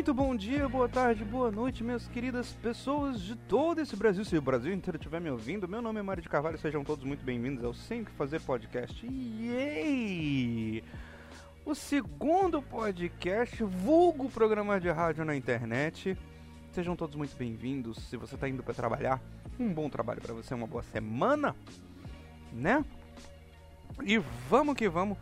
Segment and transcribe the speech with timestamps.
[0.00, 4.24] Muito bom dia, boa tarde, boa noite, minhas queridas pessoas de todo esse Brasil.
[4.24, 7.04] Se o Brasil inteiro estiver me ouvindo, meu nome é Mário de Carvalho, sejam todos
[7.04, 9.06] muito bem-vindos ao Sempre Fazer Podcast.
[9.06, 10.82] Yay!
[11.66, 16.16] O segundo podcast, vulgo programa de rádio na internet.
[16.72, 17.98] Sejam todos muito bem-vindos.
[18.08, 19.20] Se você está indo para trabalhar,
[19.58, 21.54] um bom trabalho para você, uma boa semana,
[22.54, 22.82] né?
[24.02, 24.16] E
[24.48, 25.18] vamos que vamos.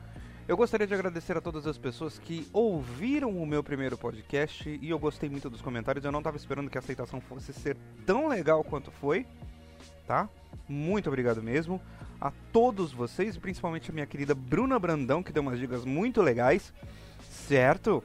[0.48, 4.89] Eu gostaria de agradecer a todas as pessoas que ouviram o meu primeiro podcast e
[4.89, 6.06] eu gostei muito dos comentários.
[6.06, 9.27] Eu não estava esperando que a aceitação fosse ser tão legal quanto foi,
[10.06, 10.27] tá?
[10.66, 11.79] Muito obrigado mesmo
[12.19, 16.73] a todos vocês, principalmente a minha querida Bruna Brandão, que deu umas dicas muito legais,
[17.28, 18.03] certo?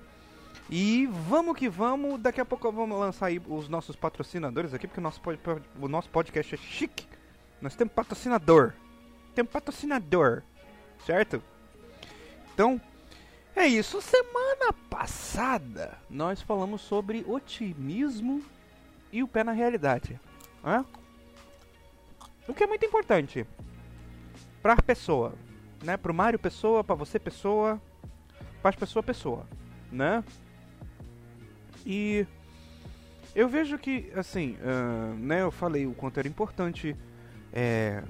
[0.70, 5.00] E vamos que vamos, daqui a pouco vamos lançar aí os nossos patrocinadores aqui, porque
[5.00, 5.22] o nosso,
[5.80, 7.08] o nosso podcast é chique.
[7.62, 8.74] Nós temos patrocinador.
[9.34, 10.44] Temos patrocinador,
[11.06, 11.42] certo?
[12.54, 12.80] Então,
[13.56, 14.02] é isso.
[14.02, 18.44] Semana passada nós falamos sobre otimismo
[19.12, 20.20] e o pé na realidade.
[20.64, 20.86] Né?
[22.48, 23.46] O que é muito importante
[24.62, 25.34] para a pessoa,
[25.84, 25.98] né?
[25.98, 27.82] Para o Mário pessoa, para você pessoa,
[28.62, 29.48] para as pessoas pessoa,
[29.92, 30.24] né?
[31.86, 32.26] E
[33.36, 35.42] eu vejo que, assim, uh, né?
[35.42, 36.96] Eu falei o quanto era importante
[37.52, 38.04] é,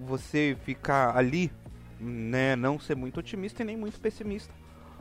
[0.00, 1.50] você ficar ali
[2.02, 4.52] né, não ser muito otimista e nem muito pessimista.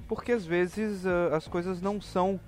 [0.07, 2.39] Porque às vezes uh, as coisas não são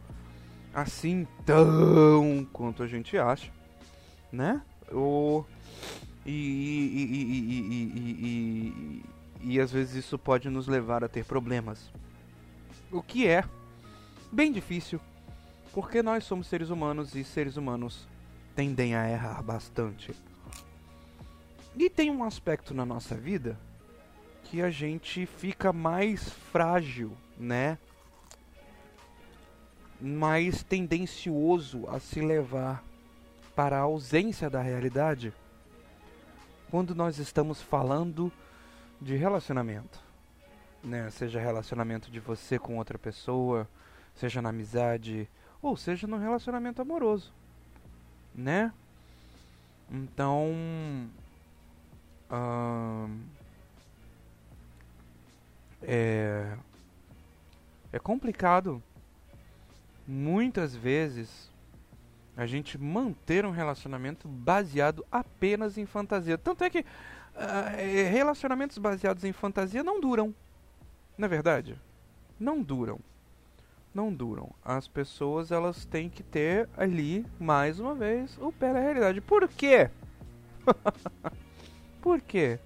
[0.73, 3.51] assim tão quanto a gente acha,
[4.31, 4.61] né?
[4.91, 5.43] O,
[6.25, 7.03] e, e,
[9.41, 11.91] e, e, às vezes isso pode nos levar a ter problemas.
[12.91, 13.43] O que é
[14.31, 14.99] bem difícil,
[15.73, 18.07] porque nós somos seres humanos e seres humanos
[18.55, 20.13] tendem a errar bastante.
[21.75, 23.57] E tem um aspecto na nossa vida
[24.53, 27.75] que a gente fica mais frágil, né?
[29.99, 32.83] Mais tendencioso a se levar
[33.55, 35.33] para a ausência da realidade
[36.69, 38.31] quando nós estamos falando
[39.01, 39.99] de relacionamento,
[40.83, 41.09] né?
[41.09, 43.67] Seja relacionamento de você com outra pessoa,
[44.13, 45.27] seja na amizade
[45.63, 47.33] ou seja no relacionamento amoroso,
[48.35, 48.71] né?
[49.89, 51.09] Então, hum,
[55.83, 56.57] é,
[57.91, 58.81] é complicado
[60.07, 61.51] muitas vezes
[62.35, 66.37] a gente manter um relacionamento baseado apenas em fantasia.
[66.37, 70.33] Tanto é que uh, relacionamentos baseados em fantasia não duram.
[71.17, 71.79] Não é verdade?
[72.39, 72.99] Não duram.
[73.93, 74.49] Não duram.
[74.65, 79.21] As pessoas elas têm que ter ali, mais uma vez, o pé na realidade.
[79.21, 79.91] Por quê?
[82.01, 82.59] Por quê?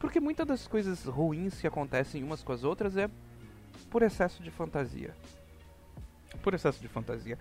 [0.00, 3.08] Porque muitas das coisas ruins que acontecem umas com as outras é
[3.90, 5.14] por excesso de fantasia.
[6.42, 7.38] Por excesso de fantasia.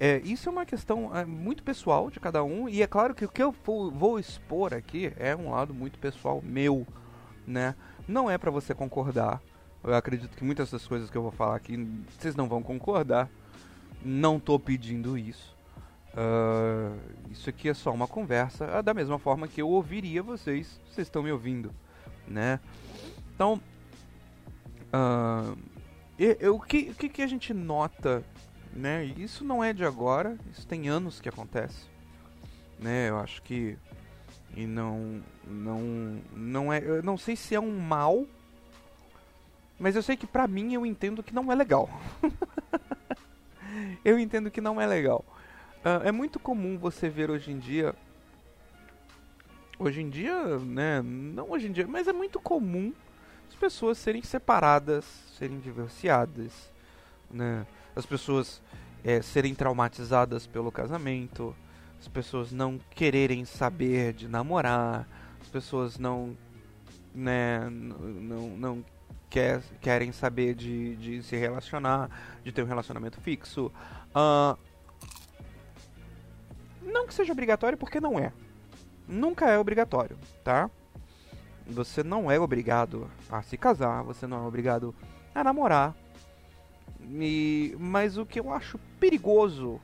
[0.00, 3.24] É, isso é uma questão é, muito pessoal de cada um, e é claro que
[3.24, 6.84] o que eu vou, expor aqui é um lado muito pessoal meu,
[7.46, 7.76] né?
[8.08, 9.40] Não é para você concordar.
[9.84, 11.76] Eu acredito que muitas das coisas que eu vou falar aqui
[12.18, 13.30] vocês não vão concordar.
[14.04, 15.56] Não tô pedindo isso.
[16.14, 16.98] Uh,
[17.30, 21.22] isso aqui é só uma conversa, da mesma forma que eu ouviria vocês, vocês estão
[21.22, 21.72] me ouvindo
[22.32, 22.58] né?
[23.34, 23.60] Então,
[24.92, 28.24] uh, o que, que, que a gente nota,
[28.72, 29.04] né?
[29.04, 31.86] Isso não é de agora, isso tem anos que acontece,
[32.78, 33.10] né?
[33.10, 33.76] Eu acho que
[34.54, 38.26] e não não não é, eu não sei se é um mal,
[39.78, 41.88] mas eu sei que pra mim eu entendo que não é legal.
[44.04, 45.24] eu entendo que não é legal.
[45.84, 47.94] Uh, é muito comum você ver hoje em dia
[49.78, 52.92] hoje em dia, né, não hoje em dia, mas é muito comum
[53.48, 55.04] as pessoas serem separadas,
[55.38, 56.70] serem divorciadas,
[57.30, 58.62] né, as pessoas
[59.04, 61.54] é, serem traumatizadas pelo casamento,
[62.00, 65.06] as pessoas não quererem saber de namorar,
[65.40, 66.36] as pessoas não,
[67.14, 68.84] né, não, não
[69.28, 72.10] quer, querem saber de, de se relacionar,
[72.42, 73.72] de ter um relacionamento fixo.
[74.10, 74.58] Uh,
[76.82, 78.32] não que seja obrigatório, porque não é
[79.12, 80.70] nunca é obrigatório, tá?
[81.66, 84.94] Você não é obrigado a se casar, você não é obrigado
[85.34, 85.94] a namorar.
[87.00, 89.80] E, mas o que eu acho perigoso,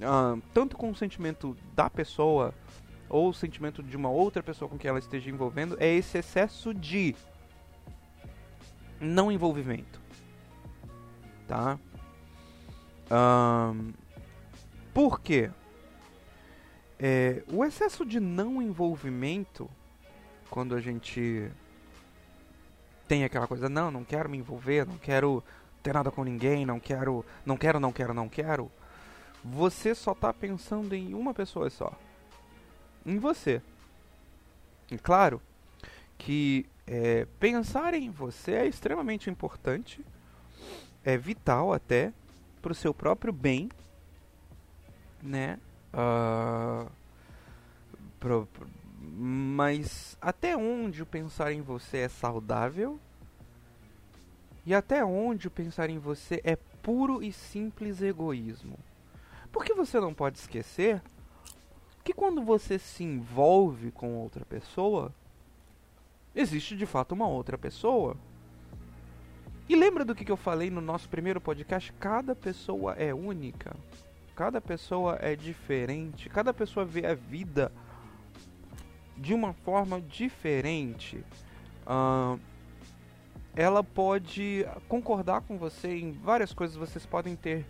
[0.00, 2.52] uh, tanto com o sentimento da pessoa
[3.08, 6.74] ou o sentimento de uma outra pessoa com que ela esteja envolvendo, é esse excesso
[6.74, 7.14] de
[9.00, 10.00] não envolvimento,
[11.46, 11.78] tá?
[13.10, 13.92] Um,
[14.92, 15.50] por quê?
[16.98, 19.68] É, o excesso de não envolvimento,
[20.48, 21.50] quando a gente
[23.06, 25.44] tem aquela coisa, não, não quero me envolver, não quero
[25.82, 28.70] ter nada com ninguém, não quero, não quero, não quero, não quero,
[29.44, 31.92] você só tá pensando em uma pessoa só.
[33.04, 33.62] Em você.
[34.90, 35.40] E claro
[36.18, 40.04] que é, pensar em você é extremamente importante,
[41.04, 42.12] é vital até
[42.60, 43.68] para o seu próprio bem,
[45.22, 45.58] né?
[45.96, 46.90] Uh,
[48.20, 48.68] pro, pro,
[49.00, 53.00] mas até onde o pensar em você é saudável
[54.66, 58.78] e até onde o pensar em você é puro e simples egoísmo.
[59.50, 61.00] Porque você não pode esquecer
[62.04, 65.14] que quando você se envolve com outra pessoa,
[66.34, 68.16] existe de fato uma outra pessoa.
[69.68, 71.92] E lembra do que eu falei no nosso primeiro podcast?
[71.94, 73.74] Cada pessoa é única.
[74.36, 76.28] Cada pessoa é diferente.
[76.28, 77.72] Cada pessoa vê a vida
[79.16, 81.24] de uma forma diferente.
[81.86, 82.38] Uh,
[83.56, 86.76] ela pode concordar com você em várias coisas.
[86.76, 87.64] Vocês podem ter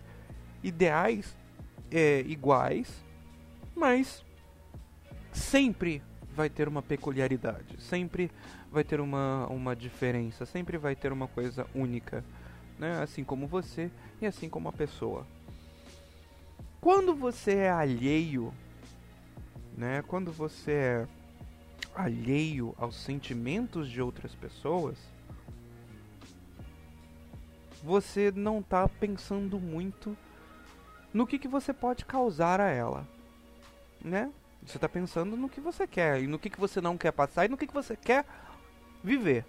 [0.61, 1.33] ideais
[1.89, 3.01] é, iguais,
[3.73, 4.25] mas
[5.31, 6.03] sempre
[6.35, 8.29] vai ter uma peculiaridade, sempre
[8.69, 12.23] vai ter uma, uma diferença, sempre vai ter uma coisa única,
[12.77, 13.01] né?
[13.01, 13.89] assim como você
[14.21, 15.25] e assim como a pessoa.
[16.79, 18.53] Quando você é alheio,
[19.75, 20.03] né?
[20.07, 21.07] quando você é
[21.95, 24.97] alheio aos sentimentos de outras pessoas,
[27.83, 30.15] você não está pensando muito
[31.13, 33.07] no que, que você pode causar a ela,
[34.03, 34.31] né?
[34.65, 37.45] Você está pensando no que você quer e no que, que você não quer passar
[37.45, 38.25] e no que, que você quer
[39.03, 39.45] viver,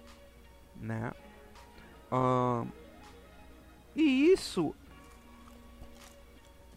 [0.75, 1.11] né?
[2.11, 2.67] Uh,
[3.95, 4.73] e isso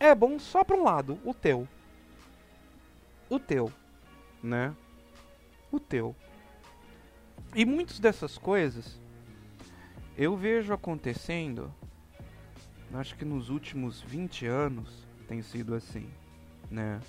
[0.06, 1.68] é bom só para um lado, o teu.
[3.30, 3.72] O teu,
[4.42, 4.74] né?
[5.70, 6.14] O teu.
[7.54, 9.00] E muitas dessas coisas
[10.16, 11.72] eu vejo acontecendo
[12.94, 16.10] acho que nos últimos 20 anos tem sido assim,
[16.70, 17.00] né?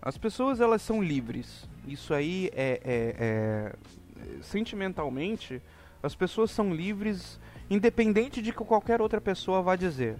[0.00, 1.66] As pessoas elas são livres.
[1.86, 5.62] Isso aí é, é, é sentimentalmente
[6.02, 7.38] as pessoas são livres
[7.70, 10.18] independente de que qualquer outra pessoa vá dizer,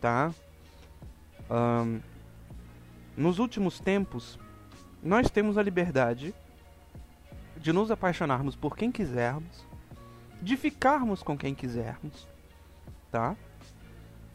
[0.00, 0.32] tá?
[1.50, 2.00] Um,
[3.16, 4.38] nos últimos tempos
[5.02, 6.34] nós temos a liberdade
[7.56, 9.66] de nos apaixonarmos por quem quisermos,
[10.40, 12.26] de ficarmos com quem quisermos,
[13.10, 13.36] tá?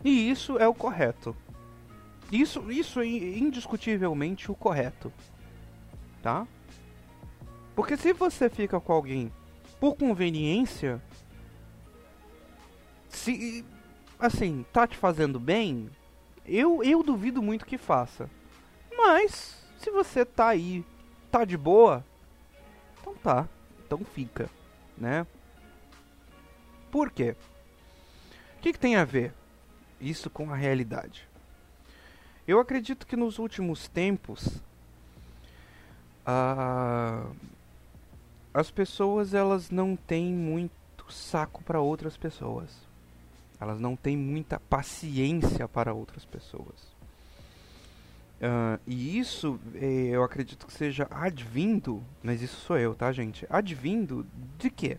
[0.04, 1.36] E isso é o correto.
[2.32, 5.12] Isso, isso é indiscutivelmente o correto.
[6.22, 6.48] Tá?
[7.76, 9.32] Porque se você fica com alguém
[9.80, 11.02] por conveniência,
[13.08, 13.66] se
[14.20, 15.90] assim, tá te fazendo bem,
[16.50, 18.30] eu eu duvido muito que faça.
[18.96, 20.86] Mas se você tá aí,
[21.31, 22.04] tá de boa,
[23.00, 23.48] então tá,
[23.86, 24.50] então fica,
[24.98, 25.25] né?
[26.92, 27.36] Por quê?
[28.57, 29.34] O que, que tem a ver?
[30.00, 31.28] isso com a realidade.
[32.48, 34.48] Eu acredito que nos últimos tempos
[36.25, 37.36] uh,
[38.54, 42.88] as pessoas elas não têm muito saco para outras pessoas.
[43.60, 46.98] Elas não têm muita paciência para outras pessoas.
[48.40, 53.46] Uh, e isso eh, eu acredito que seja advindo, mas isso sou eu, tá, gente?
[53.50, 54.25] Advindo
[54.58, 54.98] de quê?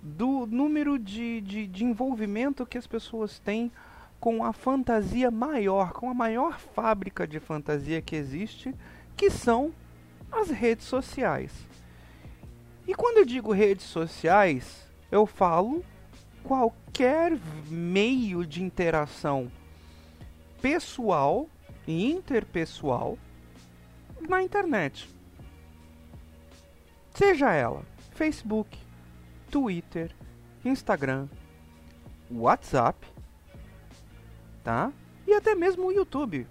[0.00, 3.72] Do número de, de, de envolvimento que as pessoas têm
[4.20, 8.72] com a fantasia maior, com a maior fábrica de fantasia que existe,
[9.16, 9.72] que são
[10.30, 11.52] as redes sociais.
[12.86, 15.84] E quando eu digo redes sociais, eu falo
[16.46, 17.36] qualquer
[17.68, 19.50] meio de interação
[20.62, 21.48] pessoal
[21.86, 23.18] e interpessoal
[24.28, 25.08] na internet.
[27.12, 28.78] Seja ela Facebook,
[29.50, 30.14] Twitter,
[30.64, 31.28] Instagram,
[32.30, 33.06] WhatsApp,
[34.62, 34.92] tá?
[35.26, 36.46] E até mesmo o YouTube.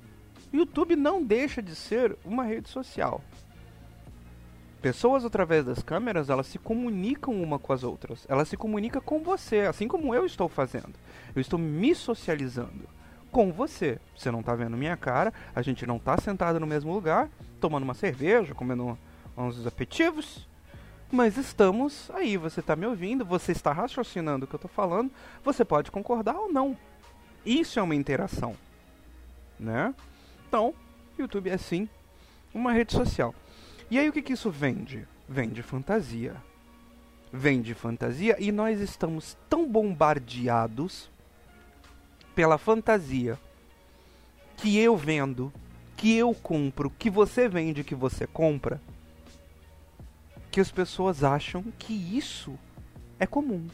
[0.51, 3.21] YouTube não deixa de ser uma rede social.
[4.85, 8.23] Pessoas através das câmeras, elas se comunicam uma com as outras.
[8.29, 10.93] Elas se comunicam com você, assim como eu estou fazendo.
[11.35, 12.87] Eu estou me socializando
[13.31, 13.97] com você.
[14.15, 17.81] Você não está vendo minha cara, a gente não está sentado no mesmo lugar, tomando
[17.81, 18.95] uma cerveja, comendo
[19.35, 20.47] uns aperitivos,
[21.11, 25.09] mas estamos aí, você está me ouvindo, você está raciocinando o que eu estou falando,
[25.43, 26.77] você pode concordar ou não.
[27.43, 28.55] Isso é uma interação,
[29.59, 29.95] né?
[30.47, 30.75] Então,
[31.17, 31.89] YouTube é sim
[32.53, 33.33] uma rede social.
[33.89, 35.07] E aí o que, que isso vende?
[35.27, 36.35] Vende fantasia.
[37.31, 41.09] Vende fantasia e nós estamos tão bombardeados
[42.33, 43.39] pela fantasia
[44.57, 45.51] que eu vendo,
[45.97, 48.81] que eu compro, que você vende, que você compra,
[50.49, 52.57] que as pessoas acham que isso
[53.19, 53.67] é comum.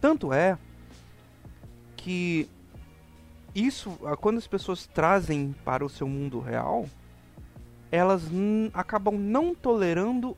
[0.00, 0.58] Tanto é
[1.96, 2.48] que
[3.54, 3.90] isso,
[4.20, 6.88] quando as pessoas trazem para o seu mundo real,
[7.90, 8.22] elas
[8.72, 10.36] acabam não tolerando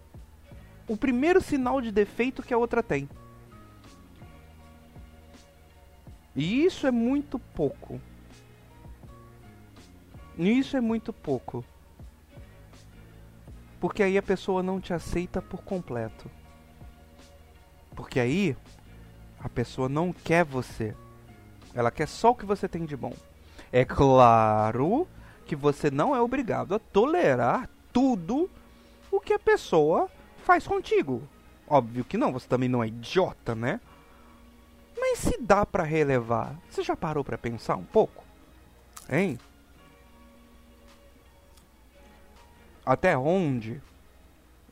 [0.88, 3.08] o primeiro sinal de defeito que a outra tem.
[6.34, 8.00] E isso é muito pouco.
[10.38, 11.62] Isso é muito pouco.
[13.78, 16.30] Porque aí a pessoa não te aceita por completo.
[17.94, 18.56] Porque aí
[19.38, 20.94] a pessoa não quer você.
[21.74, 23.14] Ela quer só o que você tem de bom.
[23.72, 25.06] É claro
[25.46, 28.50] que você não é obrigado a tolerar tudo
[29.10, 30.10] o que a pessoa
[30.44, 31.22] faz contigo.
[31.66, 33.80] Óbvio que não, você também não é idiota, né?
[34.98, 38.24] Mas se dá para relevar, você já parou para pensar um pouco?
[39.10, 39.38] Hein?
[42.84, 43.80] Até onde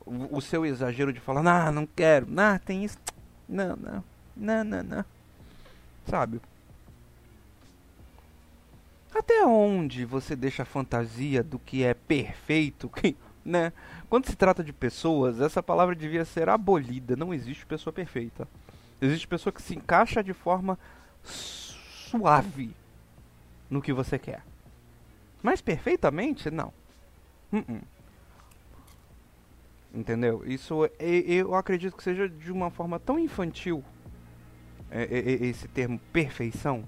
[0.04, 2.98] o, seu exagero de falar, ah, não quero, ah, tem isso,
[3.48, 4.04] não, não,
[4.36, 5.04] não, não, não.
[6.06, 6.40] Sabe?
[9.78, 13.72] Onde você deixa a fantasia do que é perfeito, que, né?
[14.08, 17.16] Quando se trata de pessoas, essa palavra devia ser abolida.
[17.16, 18.46] Não existe pessoa perfeita.
[19.00, 20.78] Existe pessoa que se encaixa de forma
[21.22, 22.74] suave
[23.70, 24.42] no que você quer.
[25.42, 26.72] Mas perfeitamente, não.
[27.52, 27.82] Uh -uh.
[29.94, 30.42] Entendeu?
[30.44, 33.82] Isso é, eu acredito que seja de uma forma tão infantil
[34.90, 36.84] é, é, esse termo perfeição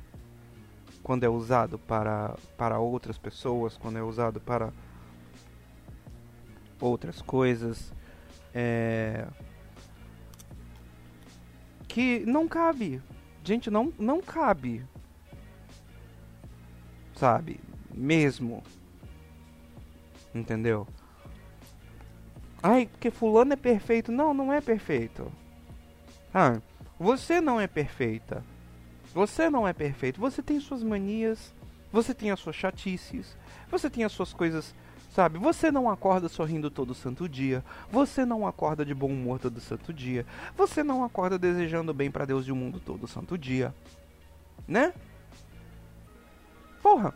[1.03, 4.73] quando é usado para, para outras pessoas, quando é usado para
[6.81, 7.93] outras coisas,
[8.55, 9.27] é,
[11.89, 13.03] que não cabe.
[13.45, 14.85] Gente, não, não cabe.
[17.15, 17.61] Sabe?
[17.93, 18.63] Mesmo.
[20.35, 20.87] Entendeu?
[22.63, 24.13] Ai, porque fulano é perfeito.
[24.13, 25.31] Não, não é perfeito.
[26.33, 26.61] Ah,
[26.99, 28.45] você não é perfeita.
[29.15, 30.21] Você não é perfeito.
[30.21, 31.53] Você tem suas manias,
[31.93, 33.37] você tem as suas chatices,
[33.71, 34.75] você tem as suas coisas,
[35.15, 35.39] sabe?
[35.39, 39.93] Você não acorda sorrindo todo santo dia, você não acorda de bom humor todo santo
[39.93, 40.25] dia,
[40.57, 43.75] você não acorda desejando bem para Deus e o mundo todo santo dia,
[44.67, 44.95] né?
[46.83, 47.15] Porra.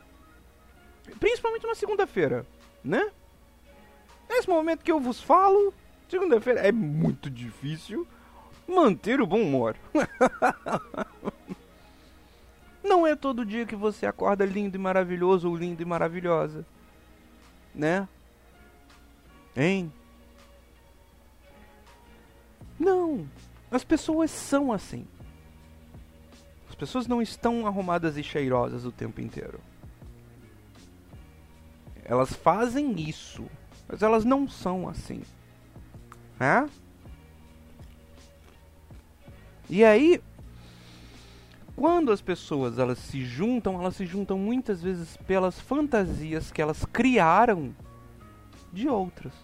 [1.19, 2.45] Principalmente uma segunda-feira,
[2.85, 3.11] né?
[4.29, 5.73] Nesse momento que eu vos falo,
[6.09, 8.07] segunda-feira é muito difícil
[8.69, 9.77] manter o bom humor.
[12.87, 16.65] Não é todo dia que você acorda lindo e maravilhoso ou lindo e maravilhosa.
[17.75, 18.09] Né?
[19.57, 19.93] Hein?
[22.79, 23.29] Não.
[23.71, 25.07] As pessoas são assim.
[26.69, 29.61] As pessoas não estão arrumadas e cheirosas o tempo inteiro.
[32.05, 33.45] Elas fazem isso
[33.89, 35.23] mas elas não são assim.
[36.39, 36.69] Né?
[39.69, 40.21] E aí,
[41.77, 46.85] quando as pessoas elas se juntam, elas se juntam muitas vezes pelas fantasias que elas
[46.87, 47.75] criaram
[48.73, 49.35] de outras.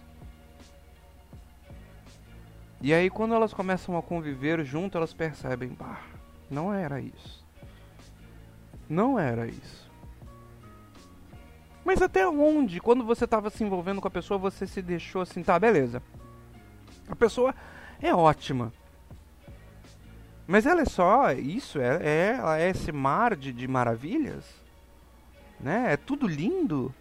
[2.81, 6.01] E aí quando elas começam a conviver junto, elas percebem, bah,
[6.49, 7.45] não era isso.
[8.89, 9.89] Não era isso.
[11.85, 15.43] Mas até onde, quando você estava se envolvendo com a pessoa, você se deixou assim,
[15.43, 16.01] tá, beleza.
[17.07, 17.53] A pessoa
[18.01, 18.73] é ótima.
[20.45, 24.45] Mas ela é só isso, é, é, ela é esse mar de, de maravilhas,
[25.59, 25.93] né?
[25.93, 26.93] É tudo lindo.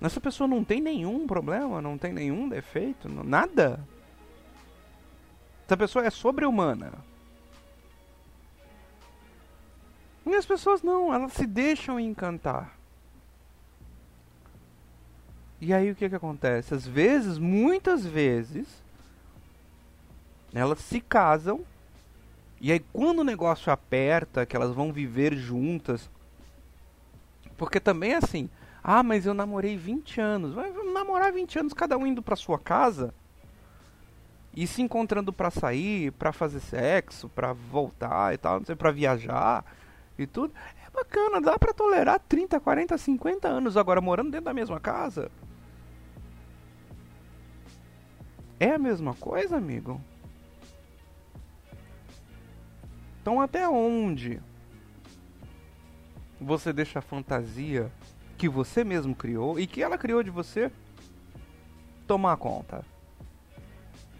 [0.00, 3.80] Essa pessoa não tem nenhum problema, não tem nenhum defeito, não, nada.
[5.64, 6.92] Essa pessoa é sobre-humana.
[10.24, 12.76] E as pessoas não, elas se deixam encantar.
[15.60, 16.74] E aí o que que acontece?
[16.74, 18.82] Às vezes, muitas vezes,
[20.52, 21.64] elas se casam
[22.62, 26.08] e aí quando o negócio aperta, que elas vão viver juntas,
[27.56, 28.48] porque também é assim,
[28.84, 30.54] ah, mas eu namorei 20 anos.
[30.54, 33.12] Vai namorar 20 anos cada um indo para sua casa
[34.54, 38.92] e se encontrando para sair, para fazer sexo, para voltar e tal, não sei, para
[38.92, 39.64] viajar
[40.16, 40.54] e tudo.
[40.86, 45.32] É bacana, dá para tolerar 30, 40, 50 anos agora morando dentro da mesma casa.
[48.60, 50.00] É a mesma coisa, amigo?
[53.22, 54.42] Então até onde
[56.40, 57.90] você deixa a fantasia
[58.36, 60.72] que você mesmo criou e que ela criou de você
[62.04, 62.84] tomar conta?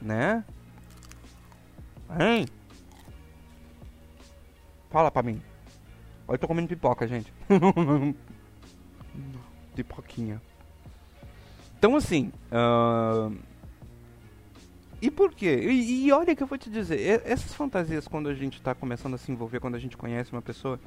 [0.00, 0.44] Né?
[2.18, 2.46] Hein?
[4.88, 5.42] Fala pra mim.
[6.28, 7.32] Olha, eu tô comendo pipoca, gente.
[9.74, 10.40] Pipoquinha.
[11.76, 13.51] Então assim, uh
[15.02, 15.56] E por quê?
[15.68, 19.14] E, e, olha que eu vou te dizer, essas fantasias quando a gente está começando
[19.14, 20.78] a se envolver, quando a gente conhece uma pessoa,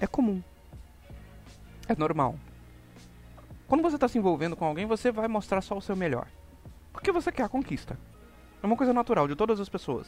[0.00, 0.42] é comum.
[1.86, 2.36] É normal.
[3.68, 6.26] Quando você está se envolvendo com alguém, você vai mostrar só o seu melhor.
[6.94, 7.98] Porque você quer a conquista.
[8.62, 10.06] É uma coisa natural de todas as pessoas.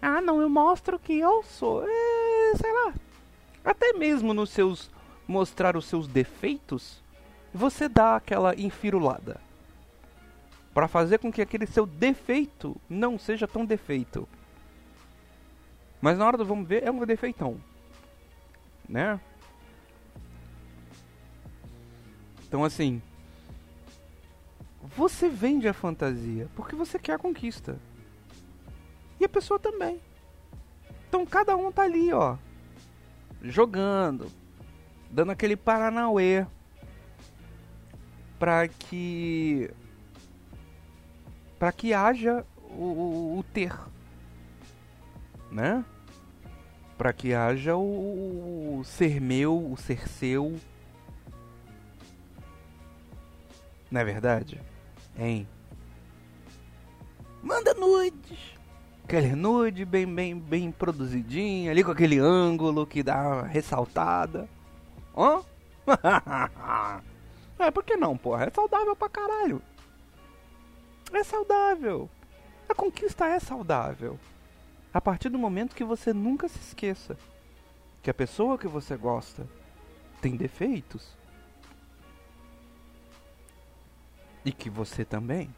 [0.00, 1.86] Ah, não, eu mostro que eu sou.
[1.86, 2.94] É, sei lá.
[3.62, 4.90] Até mesmo nos seus.
[5.28, 7.02] mostrar os seus defeitos,
[7.52, 9.44] você dá aquela infirulada
[10.76, 14.28] para fazer com que aquele seu defeito não seja tão defeito.
[16.02, 17.58] Mas na hora do vamos ver, é um defeitão.
[18.86, 19.18] Né?
[22.46, 23.00] Então assim,
[24.94, 27.78] você vende a fantasia porque você quer a conquista.
[29.18, 29.98] E a pessoa também.
[31.08, 32.36] Então cada um tá ali, ó,
[33.40, 34.30] jogando,
[35.10, 36.46] dando aquele paranauê
[38.38, 39.70] para que
[41.58, 43.72] para que haja o, o, o, ter,
[45.50, 45.84] né?
[46.98, 50.58] Para que haja o, o ser meu, o ser seu.
[53.90, 54.60] Não é verdade?
[55.18, 55.46] Hein?
[57.42, 58.56] Manda nudes!
[59.04, 64.48] Aquele nude bem, bem, bem produzidinho, ali com aquele ângulo que dá uma ressaltada.
[65.16, 65.42] Hã?
[67.60, 68.46] é, por que não, porra?
[68.46, 69.62] É saudável pra caralho
[71.12, 72.08] é saudável.
[72.68, 74.18] A conquista é saudável.
[74.92, 77.16] A partir do momento que você nunca se esqueça
[78.02, 79.46] que a pessoa que você gosta
[80.20, 81.16] tem defeitos
[84.44, 85.52] e que você também.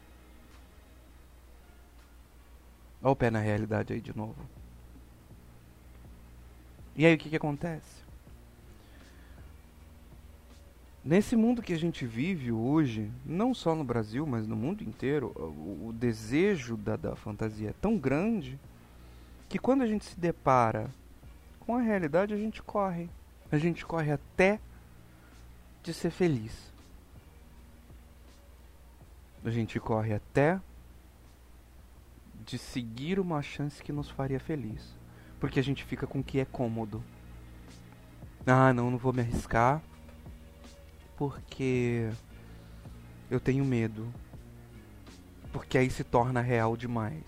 [3.01, 4.35] Olha o pé na realidade aí de novo.
[6.95, 8.08] E aí o que, que acontece?
[11.03, 15.31] Nesse mundo que a gente vive hoje, não só no Brasil, mas no mundo inteiro,
[15.35, 18.59] o, o desejo da, da fantasia é tão grande
[19.47, 20.89] que quando a gente se depara
[21.61, 23.09] com a realidade, a gente corre.
[23.51, 24.59] A gente corre até
[25.81, 26.71] de ser feliz.
[29.43, 30.59] A gente corre até
[32.45, 34.95] de seguir uma chance que nos faria feliz.
[35.39, 37.01] Porque a gente fica com o que é cômodo.
[38.45, 39.81] Ah, não, não vou me arriscar
[41.19, 42.09] porque
[43.29, 44.11] eu tenho medo.
[45.51, 47.25] Porque aí se torna real demais.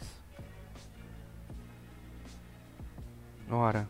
[3.49, 3.86] Ora,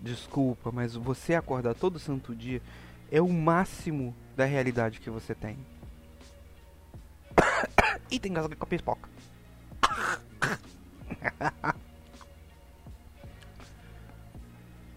[0.00, 2.60] desculpa, mas você acordar todo santo dia
[3.08, 5.56] é o máximo da realidade que você tem.
[8.10, 9.08] e tem gasga com a pipoca.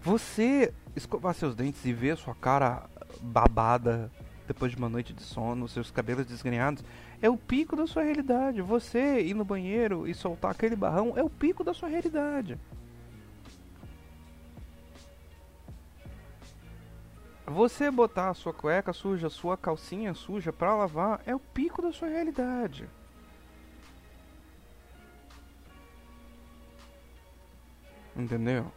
[0.02, 4.10] você escovar seus dentes e ver sua cara babada
[4.46, 6.84] depois de uma noite de sono, seus cabelos desgrenhados,
[7.20, 8.60] é o pico da sua realidade.
[8.60, 12.58] Você ir no banheiro e soltar aquele barrão é o pico da sua realidade.
[17.46, 21.92] Você botar a sua cueca suja, sua calcinha suja pra lavar é o pico da
[21.92, 22.88] sua realidade.
[28.16, 28.70] Entendeu?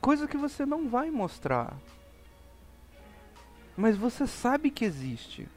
[0.00, 1.76] Coisa que você não vai mostrar
[3.78, 5.48] mas você sabe que existe.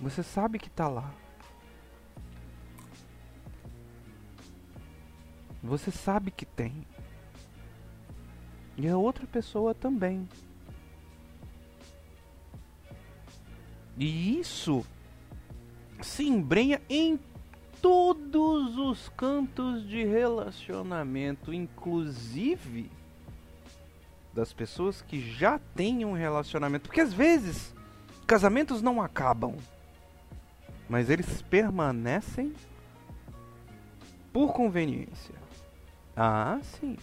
[0.00, 1.12] Você sabe que está lá.
[5.62, 6.86] Você sabe que tem.
[8.74, 10.26] E a outra pessoa também.
[13.98, 14.86] E isso
[16.00, 17.20] se embrenha em
[17.82, 22.90] todos os cantos de relacionamento, inclusive
[24.34, 26.88] das pessoas que já têm um relacionamento.
[26.88, 27.74] Porque às vezes
[28.26, 29.56] casamentos não acabam,
[30.88, 32.54] mas eles permanecem
[34.32, 35.34] por conveniência.
[36.16, 36.96] Ah, sim.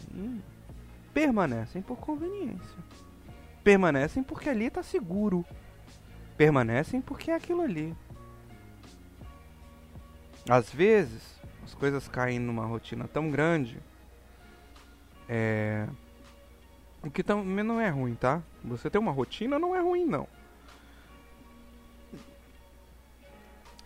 [1.13, 2.77] Permanecem por conveniência.
[3.63, 5.45] Permanecem porque ali está seguro.
[6.37, 7.95] Permanecem porque é aquilo ali.
[10.47, 13.79] Às vezes, as coisas caem numa rotina tão grande.
[15.27, 15.87] É,
[17.03, 18.41] o que também não é ruim, tá?
[18.63, 20.27] Você ter uma rotina não é ruim, não.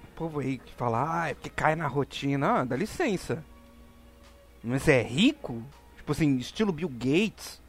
[0.04, 2.62] O povo aí que fala, ah, é porque cai na rotina.
[2.62, 3.44] Ah, dá licença.
[4.64, 5.64] Mas é rico?
[5.98, 7.62] Tipo assim, estilo Bill Gates.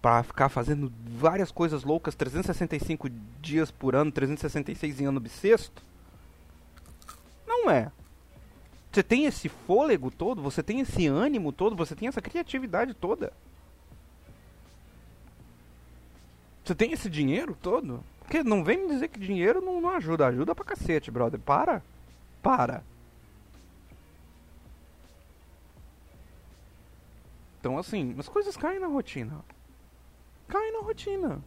[0.00, 5.82] Pra ficar fazendo várias coisas loucas 365 dias por ano, 366 em ano bissexto?
[7.46, 7.92] Não é.
[8.90, 13.32] Você tem esse fôlego todo, você tem esse ânimo todo, você tem essa criatividade toda.
[16.64, 18.02] Você tem esse dinheiro todo?
[18.20, 20.26] Porque não vem me dizer que dinheiro não, não ajuda.
[20.26, 21.38] Ajuda pra cacete, brother.
[21.40, 21.82] Para.
[22.42, 22.82] Para.
[27.58, 29.44] Então, assim, as coisas caem na rotina.
[30.48, 31.42] Caem na rotina.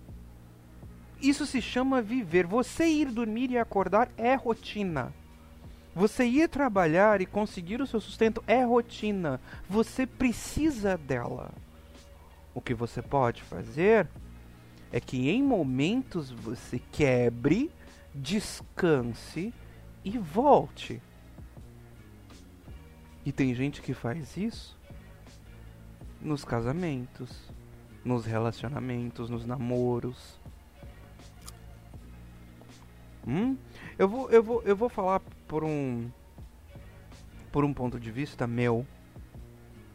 [1.21, 2.45] Isso se chama viver.
[2.45, 5.13] Você ir dormir e acordar é rotina.
[5.95, 9.39] Você ir trabalhar e conseguir o seu sustento é rotina.
[9.69, 11.51] Você precisa dela.
[12.53, 14.07] O que você pode fazer
[14.91, 17.71] é que em momentos você quebre,
[18.13, 19.53] descanse
[20.03, 21.01] e volte.
[23.25, 24.77] E tem gente que faz isso
[26.19, 27.51] nos casamentos,
[28.03, 30.39] nos relacionamentos, nos namoros.
[33.25, 33.57] Hum?
[33.97, 35.21] Eu vou, eu vou, eu vou falar
[35.53, 36.09] por um
[37.51, 38.87] por um ponto de vista meu,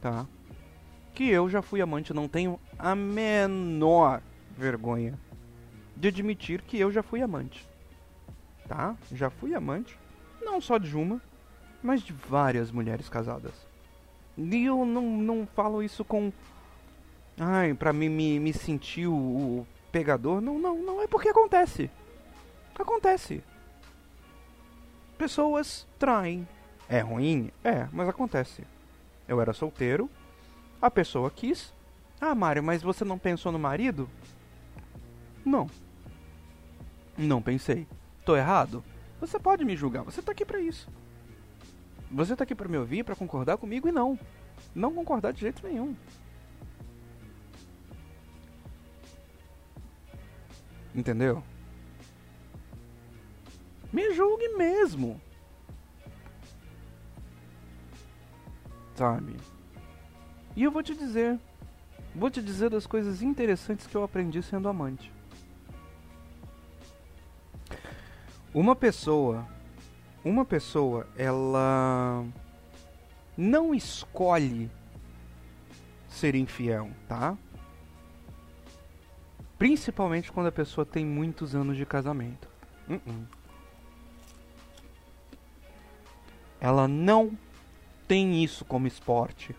[0.00, 0.24] tá?
[1.12, 4.22] Que eu já fui amante, não tenho a menor
[4.56, 5.18] vergonha
[5.96, 7.68] de admitir que eu já fui amante.
[8.68, 8.96] Tá?
[9.12, 9.98] Já fui amante,
[10.40, 11.20] não só de uma,
[11.82, 13.66] mas de várias mulheres casadas.
[14.36, 16.32] E eu não, não falo isso com.
[17.36, 20.40] Ai, pra mim me, me sentir o, o pegador.
[20.40, 21.90] Não, não, não é porque acontece.
[22.78, 23.42] Acontece.
[25.18, 26.46] Pessoas traem.
[26.88, 27.50] É ruim?
[27.64, 28.62] É, mas acontece.
[29.26, 30.08] Eu era solteiro,
[30.80, 31.74] a pessoa quis.
[32.20, 34.08] Ah, Mário, mas você não pensou no marido?
[35.44, 35.68] Não.
[37.16, 37.86] Não pensei.
[38.24, 38.82] Tô errado?
[39.20, 40.88] Você pode me julgar, você tá aqui para isso.
[42.10, 44.18] Você tá aqui para me ouvir, para concordar comigo e não.
[44.74, 45.96] Não concordar de jeito nenhum.
[50.94, 51.42] Entendeu?
[53.92, 55.20] Me julgue mesmo.
[58.94, 59.36] Sabe?
[60.54, 61.38] E eu vou te dizer.
[62.14, 65.12] Vou te dizer das coisas interessantes que eu aprendi sendo amante.
[68.52, 69.46] Uma pessoa,
[70.24, 72.24] uma pessoa, ela
[73.36, 74.70] não escolhe
[76.08, 77.36] ser infiel, tá?
[79.56, 82.48] Principalmente quando a pessoa tem muitos anos de casamento.
[82.88, 83.37] Uh -uh.
[86.60, 87.36] Ela não
[88.06, 89.54] tem isso como esporte.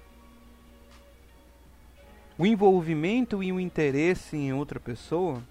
[2.37, 5.41] O envolvimento e o interesse em outra pessoa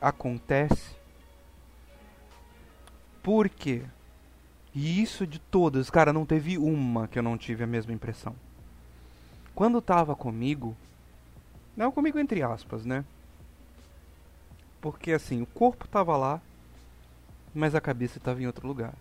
[0.00, 0.98] acontece
[3.28, 3.82] por quê?
[4.74, 8.34] E isso de todas, cara, não teve uma que eu não tive a mesma impressão.
[9.54, 10.74] Quando tava comigo,
[11.76, 13.04] não comigo entre aspas, né?
[14.80, 16.40] Porque assim, o corpo tava lá,
[17.54, 18.94] mas a cabeça tava em outro lugar.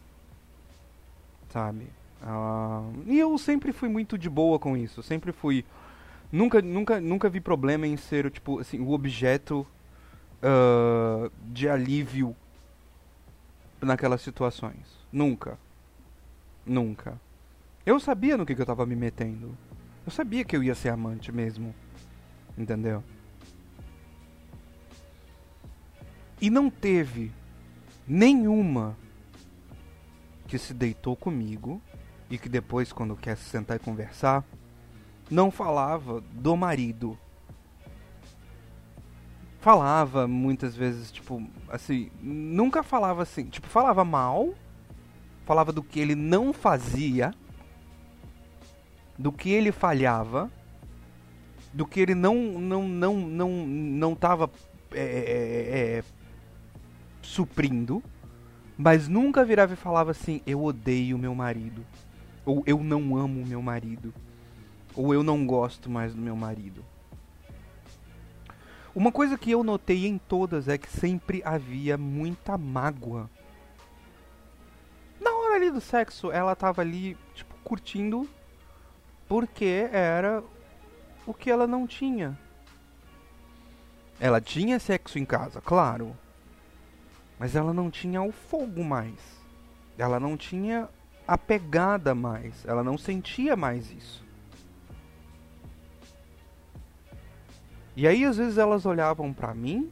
[1.57, 1.87] Sabe?
[2.21, 5.65] Uh, e eu sempre fui muito de boa com isso, sempre fui
[6.31, 9.65] nunca nunca nunca vi problema em ser tipo assim o objeto
[10.43, 12.35] uh, de alívio
[13.81, 15.03] naquelas situações.
[15.11, 15.57] Nunca.
[16.63, 17.19] Nunca.
[17.83, 19.57] Eu sabia no que, que eu tava me metendo.
[20.05, 21.73] Eu sabia que eu ia ser amante mesmo.
[22.55, 23.03] Entendeu?
[26.39, 27.31] E não teve
[28.07, 28.95] nenhuma
[30.47, 31.81] que se deitou comigo
[32.29, 34.43] e que depois, quando quer se sentar e conversar,
[35.29, 37.17] não falava do marido.
[39.59, 44.53] Falava muitas vezes, tipo, assim, nunca falava assim, tipo, falava mal,
[45.45, 47.33] falava do que ele não fazia,
[49.17, 50.49] do que ele falhava,
[51.73, 54.49] do que ele não não não não não tava
[54.91, 56.03] é, é, é,
[57.21, 58.01] suprindo,
[58.77, 61.85] mas nunca virava e falava assim, eu odeio meu marido,
[62.45, 64.13] ou eu não amo meu marido,
[64.95, 66.85] ou eu não gosto mais do meu marido.
[68.93, 73.29] Uma coisa que eu notei em todas é que sempre havia muita mágoa.
[75.19, 78.27] Na hora ali do sexo, ela tava ali, tipo, curtindo
[79.27, 80.43] porque era
[81.25, 82.37] o que ela não tinha.
[84.19, 86.17] Ela tinha sexo em casa, claro.
[87.39, 89.19] Mas ela não tinha o fogo mais.
[89.97, 90.89] Ela não tinha
[91.27, 92.65] a pegada mais.
[92.65, 94.25] Ela não sentia mais isso.
[97.95, 99.91] E aí às vezes elas olhavam para mim,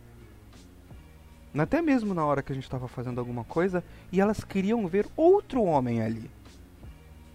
[1.57, 5.07] até mesmo na hora que a gente estava fazendo alguma coisa, e elas queriam ver
[5.17, 6.29] outro homem ali,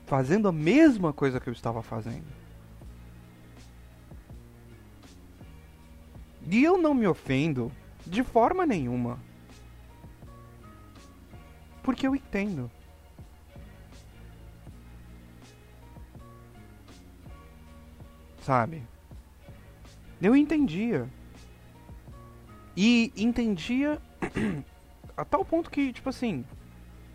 [0.07, 2.25] fazendo a mesma coisa que eu estava fazendo.
[6.49, 7.73] E eu não me ofendo
[8.07, 9.19] de forma nenhuma.
[11.91, 12.71] Porque eu entendo.
[18.43, 18.81] Sabe?
[20.23, 21.09] Eu entendia.
[22.77, 24.01] E entendia
[25.21, 26.45] A tal ponto que, tipo assim,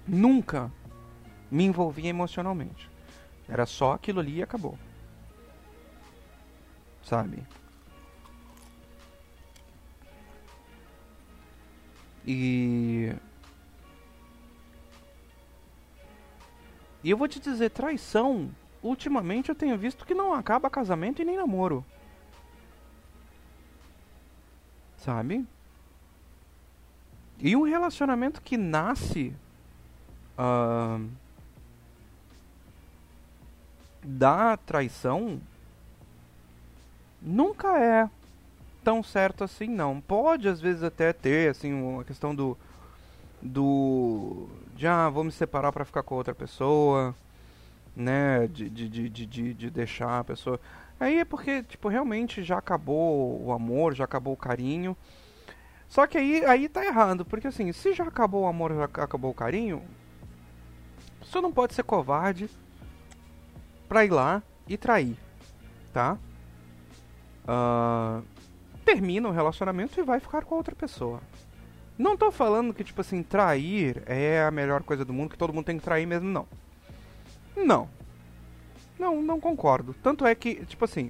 [0.06, 0.70] nunca
[1.50, 2.92] me envolvia emocionalmente.
[3.48, 4.78] Era só aquilo ali e acabou.
[7.02, 7.42] Sabe?
[12.28, 13.16] E.
[17.06, 18.50] E eu vou te dizer, traição,
[18.82, 21.86] ultimamente eu tenho visto que não acaba casamento e nem namoro.
[24.98, 25.46] Sabe?
[27.38, 29.36] E um relacionamento que nasce
[30.36, 31.08] uh,
[34.04, 35.40] da traição
[37.22, 38.10] nunca é
[38.84, 40.02] tão certo assim não.
[40.02, 42.58] Pode às vezes até ter assim uma questão do
[43.40, 47.16] do de ah, vou me separar para ficar com outra pessoa,
[47.96, 50.60] né, de, de, de, de, de deixar a pessoa.
[51.00, 54.96] Aí é porque tipo realmente já acabou o amor, já acabou o carinho.
[55.88, 59.32] Só que aí, aí tá errado, porque assim, se já acabou o amor, já acabou
[59.32, 59.82] o carinho,
[61.22, 62.50] você não pode ser covarde
[63.88, 65.18] pra ir lá e trair,
[65.94, 66.18] tá?
[67.48, 68.24] Uh,
[68.84, 71.22] termina o relacionamento e vai ficar com outra pessoa.
[71.98, 75.54] Não tô falando que, tipo assim, trair é a melhor coisa do mundo, que todo
[75.54, 76.48] mundo tem que trair mesmo, não.
[77.56, 77.90] Não.
[79.00, 79.96] Não, não concordo.
[80.04, 81.10] Tanto é que, tipo assim,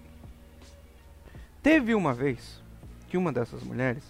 [1.63, 2.61] teve uma vez
[3.07, 4.03] que uma dessas mulheres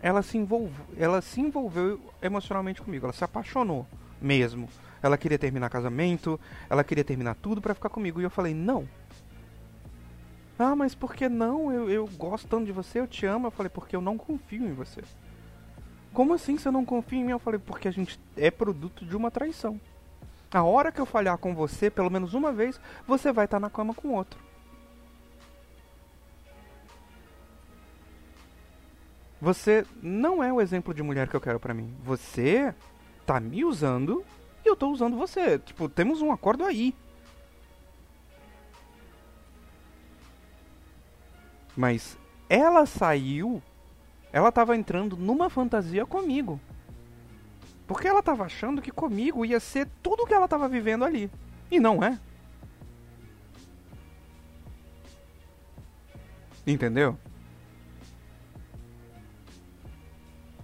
[0.00, 3.86] ela se envolveu, ela se envolveu emocionalmente comigo, ela se apaixonou
[4.20, 4.68] mesmo.
[5.00, 6.38] Ela queria terminar casamento,
[6.68, 8.88] ela queria terminar tudo para ficar comigo e eu falei: "Não".
[10.58, 11.72] Ah, mas por que não?
[11.72, 13.46] Eu, eu gosto tanto de você, eu te amo.
[13.46, 15.02] Eu falei: "Porque eu não confio em você".
[16.12, 17.32] Como assim você não confia em mim?
[17.32, 19.80] Eu falei: "Porque a gente é produto de uma traição".
[20.50, 23.70] A hora que eu falhar com você, pelo menos uma vez, você vai estar na
[23.70, 24.38] cama com outro.
[29.40, 31.92] Você não é o exemplo de mulher que eu quero para mim.
[32.04, 32.72] Você
[33.26, 34.24] tá me usando
[34.64, 35.58] e eu tô usando você.
[35.58, 36.94] Tipo, temos um acordo aí.
[41.76, 42.16] Mas
[42.48, 43.62] ela saiu,
[44.32, 46.60] ela tava entrando numa fantasia comigo.
[47.86, 51.30] Porque ela tava achando que comigo ia ser tudo que ela tava vivendo ali.
[51.70, 52.18] E não é.
[56.66, 57.18] Entendeu?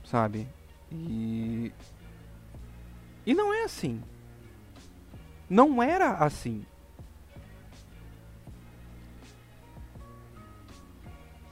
[0.09, 0.48] sabe?
[0.90, 1.72] E.
[3.26, 4.02] E não é assim.
[5.48, 6.64] Não era assim.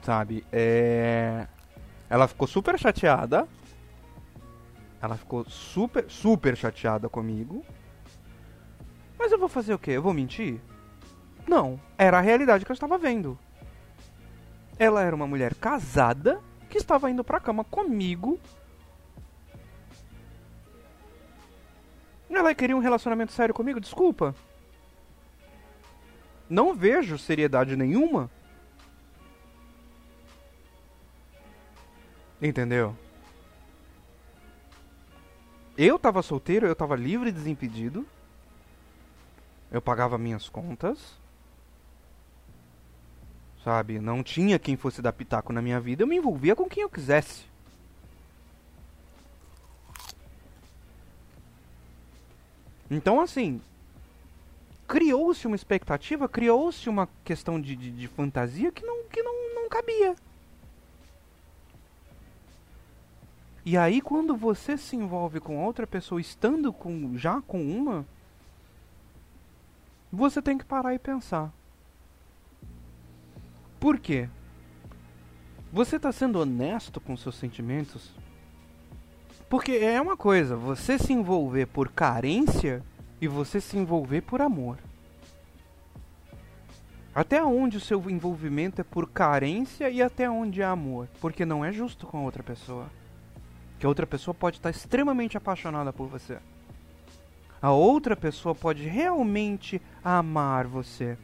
[0.02, 0.46] Sabe?
[0.50, 1.46] É.
[2.08, 3.48] Ela ficou super chateada.
[5.00, 7.64] Ela ficou super, super chateada comigo.
[9.18, 9.92] Mas eu vou fazer o quê?
[9.92, 10.60] Eu vou mentir?
[11.46, 11.80] Não.
[11.96, 13.38] Era a realidade que eu estava vendo.
[14.78, 18.38] Ela era uma mulher casada que estava indo pra cama comigo.
[22.28, 23.80] Ela queria um relacionamento sério comigo?
[23.80, 24.34] Desculpa.
[26.48, 28.30] Não vejo seriedade nenhuma.
[32.46, 32.96] Entendeu?
[35.76, 38.06] Eu tava solteiro, eu tava livre e desimpedido.
[39.70, 41.18] Eu pagava minhas contas
[43.66, 43.98] sabe?
[43.98, 46.88] Não tinha quem fosse dar pitaco na minha vida, eu me envolvia com quem eu
[46.88, 47.44] quisesse.
[52.88, 53.60] Então, assim,
[54.86, 59.68] criou-se uma expectativa, criou-se uma questão de, de, de, fantasia que não, que não, não
[59.68, 60.14] cabia.
[63.66, 68.06] E aí, quando você se envolve com outra pessoa, estando com, já com uma,
[70.12, 71.52] você tem que parar e pensar.
[73.80, 74.28] Por quê?
[75.72, 78.12] Você está sendo honesto com seus sentimentos?
[79.50, 82.84] Porque é uma coisa, você se envolver por carência
[83.20, 84.78] e você se envolver por amor.
[87.12, 91.08] Até onde o seu envolvimento é por carência e até onde é amor?
[91.20, 92.86] Porque não é justo com a outra pessoa.
[93.78, 96.38] Que a outra pessoa pode estar extremamente apaixonada por você.
[97.60, 101.18] A outra pessoa pode realmente amar você.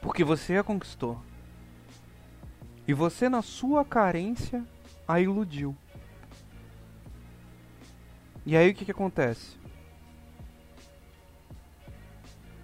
[0.00, 1.20] Porque você a conquistou.
[2.86, 4.64] E você, na sua carência,
[5.06, 5.76] a iludiu.
[8.46, 9.58] E aí o que, que acontece?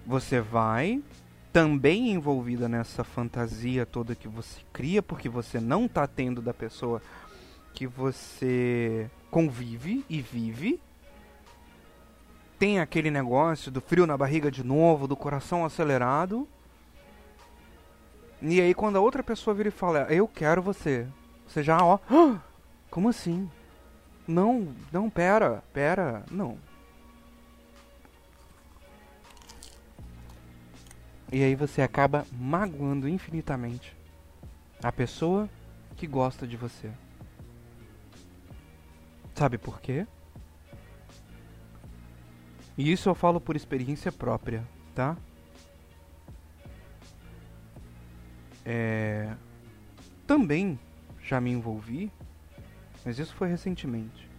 [0.05, 1.03] Você vai
[1.55, 7.01] também envolvida nessa fantasia toda que você cria, porque você não está tendo da pessoa
[7.73, 10.81] que você convive e vive.
[12.59, 16.45] Tem aquele negócio do frio na barriga de novo, do coração acelerado.
[18.41, 21.07] E aí quando a outra pessoa vira e fala, eu quero você,
[21.47, 21.97] você já, ó,
[22.91, 23.49] Como assim?
[24.27, 26.57] Não, não, pera, pera, não.
[31.35, 33.93] E aí você acaba magoando infinitamente
[34.81, 35.49] a pessoa
[35.97, 36.89] que gosta de você.
[39.33, 40.07] Sabe por quê?
[42.77, 45.17] E isso eu falo por experiência própria, tá?
[48.63, 49.35] É...
[50.25, 50.79] Também
[51.21, 52.09] já me envolvi,
[53.03, 54.29] mas isso foi recentemente,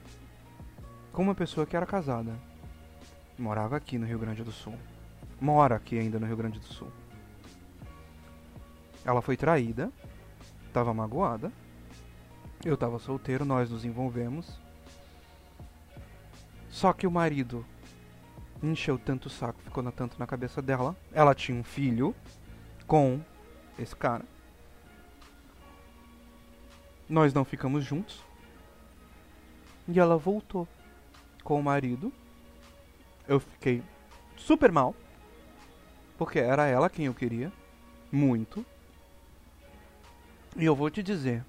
[1.13, 2.33] com uma pessoa que era casada.
[3.39, 4.79] Morava aqui no Rio Grande do Sul.
[5.41, 6.91] Mora aqui ainda no Rio Grande do Sul.
[9.05, 9.93] Ela foi traída,
[10.67, 11.53] estava magoada.
[12.65, 14.59] Eu estava solteiro, nós nos envolvemos.
[16.69, 17.65] Só que o marido
[18.63, 20.97] encheu tanto o saco, ficou na, tanto na cabeça dela.
[21.13, 22.15] Ela tinha um filho
[22.87, 23.21] com
[23.79, 24.25] esse cara.
[27.09, 28.25] Nós não ficamos juntos.
[29.87, 30.67] E ela voltou
[31.45, 32.13] com o marido.
[33.29, 33.83] Eu fiquei
[34.37, 34.95] super mal.
[36.17, 37.53] Porque era ela quem eu queria.
[38.11, 38.65] Muito.
[40.57, 41.45] E eu vou te dizer.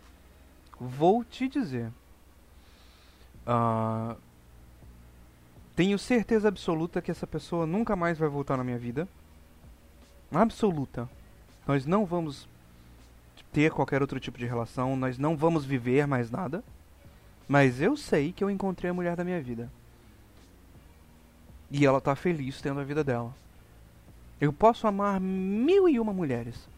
[0.79, 1.91] Vou te dizer.
[3.47, 4.17] Uh,
[5.75, 9.07] tenho certeza absoluta que essa pessoa nunca mais vai voltar na minha vida.
[10.31, 11.07] Absoluta.
[11.65, 12.47] Nós não vamos
[13.53, 16.63] ter qualquer outro tipo de relação, nós não vamos viver mais nada.
[17.47, 19.71] Mas eu sei que eu encontrei a mulher da minha vida.
[21.71, 23.33] E ela tá feliz tendo a vida dela.
[24.39, 26.69] Eu posso amar mil e uma mulheres.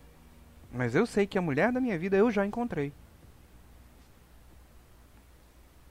[0.72, 2.94] Mas eu sei que a mulher da minha vida eu já encontrei.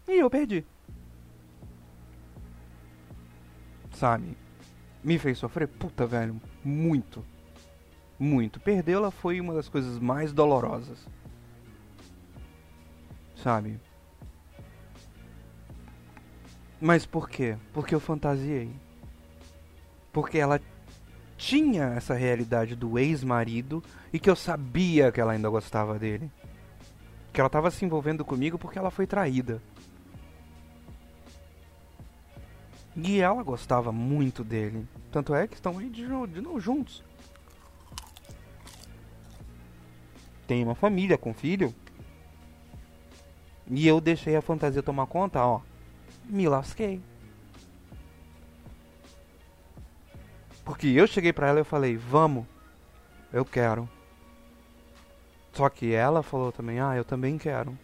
[0.06, 0.64] E eu perdi.
[3.92, 4.36] Sabe?
[5.02, 5.68] Me fez sofrer?
[5.68, 6.40] Puta, velho.
[6.64, 7.24] Muito
[8.18, 8.58] muito.
[8.58, 11.06] Perdê-la foi uma das coisas mais dolorosas.
[13.36, 13.78] Sabe?
[16.80, 17.56] Mas por quê?
[17.72, 18.70] Porque eu fantasiei.
[20.12, 20.60] Porque ela
[21.38, 26.30] tinha essa realidade do ex-marido e que eu sabia que ela ainda gostava dele.
[27.32, 29.62] Que ela estava se envolvendo comigo porque ela foi traída.
[32.94, 34.86] E ela gostava muito dele.
[35.10, 37.02] Tanto é que estão aí de, de novo juntos.
[40.48, 41.72] tem uma família com filho.
[43.70, 45.60] E eu deixei a fantasia tomar conta, ó.
[46.24, 47.02] Me lasquei.
[50.68, 52.44] Porque eu cheguei pra ela e eu falei, vamos,
[53.32, 53.88] eu quero.
[55.54, 57.76] Só que ela falou também, ah, eu também quero.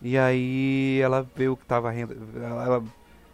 [0.00, 2.84] E aí ela viu que tava ela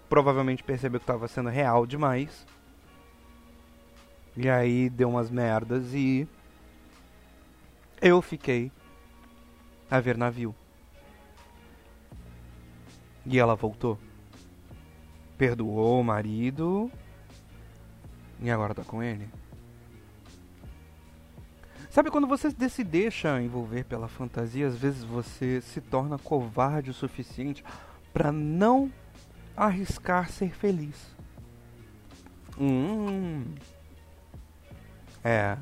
[0.08, 2.46] provavelmente percebeu que tava sendo real demais.
[4.34, 6.26] E aí deu umas merdas e
[8.00, 8.72] eu fiquei
[9.90, 10.54] a ver navio.
[13.26, 13.98] E ela voltou.
[15.36, 16.90] Perdoou o marido.
[18.44, 19.28] E agora tá com ele.
[21.90, 26.94] Sabe quando você se deixa envolver pela fantasia, às vezes você se torna covarde o
[26.94, 27.64] suficiente
[28.12, 28.92] para não
[29.56, 31.12] arriscar ser feliz.
[32.56, 33.44] Hum.
[35.24, 35.56] É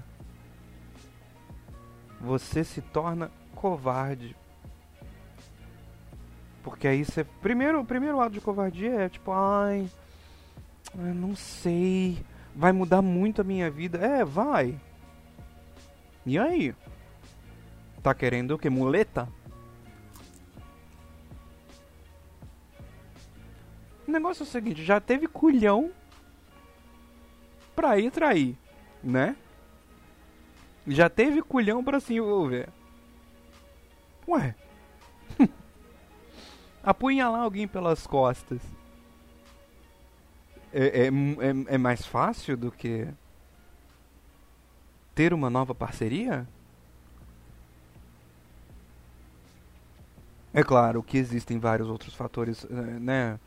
[2.23, 4.37] você se torna covarde.
[6.63, 7.25] Porque aí você.
[7.25, 9.91] Primeiro, o primeiro ato de covardia é tipo, ai.
[10.97, 12.25] Eu não sei.
[12.55, 13.99] Vai mudar muito a minha vida.
[13.99, 14.79] É, vai.
[16.25, 16.75] E aí?
[18.03, 18.69] Tá querendo o que?
[18.69, 19.29] Muleta?
[24.07, 25.91] O negócio é o seguinte, já teve culhão
[27.75, 28.59] pra ir trair,
[29.03, 29.37] né?
[30.87, 32.69] Já teve culhão pra se envolver.
[34.29, 34.55] Ué.
[36.83, 38.61] Apunhalar alguém pelas costas.
[40.73, 43.07] É, é, é, é mais fácil do que
[45.15, 46.49] ter uma nova parceria?
[50.55, 53.41] É claro que existem vários outros fatores, eh, né?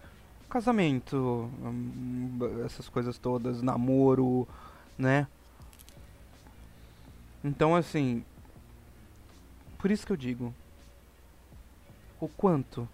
[0.49, 4.47] Casamento, hum, essas coisas todas, namoro,
[4.97, 5.27] né?
[7.43, 8.23] Então, assim.
[9.79, 10.53] Por isso que eu digo.
[12.19, 12.87] O quanto.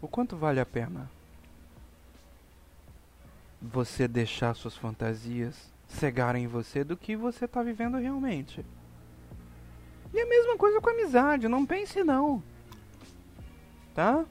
[0.00, 1.17] O quanto vale a pena
[3.60, 8.64] você deixar suas fantasias cegarem você do que você está vivendo realmente.
[10.12, 12.42] E a mesma coisa com a amizade, não pense não.
[13.94, 14.24] Tá?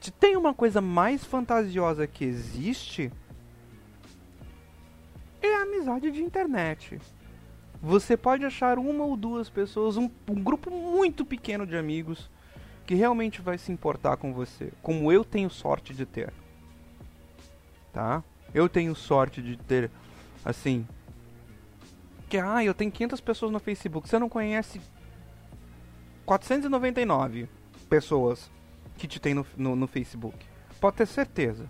[0.00, 3.12] Se tem uma coisa mais fantasiosa que existe,
[5.40, 7.00] é a amizade de internet
[7.80, 12.28] você pode achar uma ou duas pessoas, um, um grupo muito pequeno de amigos,
[12.86, 16.32] que realmente vai se importar com você, como eu tenho sorte de ter.
[17.92, 18.22] Tá?
[18.54, 19.90] Eu tenho sorte de ter,
[20.44, 20.86] assim.
[22.28, 24.08] Que, ah, eu tenho 500 pessoas no Facebook.
[24.08, 24.80] Você não conhece
[26.26, 27.48] 499
[27.88, 28.50] pessoas
[28.96, 30.36] que te tem no, no, no Facebook.
[30.80, 31.66] Pode ter certeza.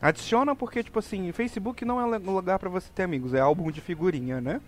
[0.00, 3.80] Adiciona porque, tipo assim, Facebook não é lugar para você ter amigos, é álbum de
[3.80, 4.60] figurinha, né?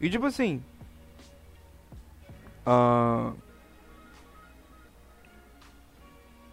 [0.00, 0.62] E tipo assim.
[2.66, 3.36] Uh,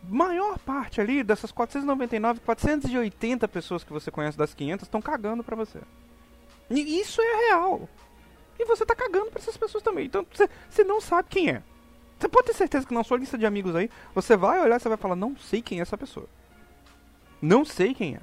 [0.09, 5.55] maior parte ali dessas 499, 480 pessoas que você conhece das 500 estão cagando pra
[5.55, 5.79] você.
[6.69, 7.87] E isso é real.
[8.59, 10.05] E você tá cagando pra essas pessoas também.
[10.05, 10.25] Então
[10.69, 11.63] você não sabe quem é.
[12.17, 14.79] Você pode ter certeza que na sua lista de amigos aí, você vai olhar e
[14.79, 16.27] você vai falar, não sei quem é essa pessoa.
[17.41, 18.21] Não sei quem é.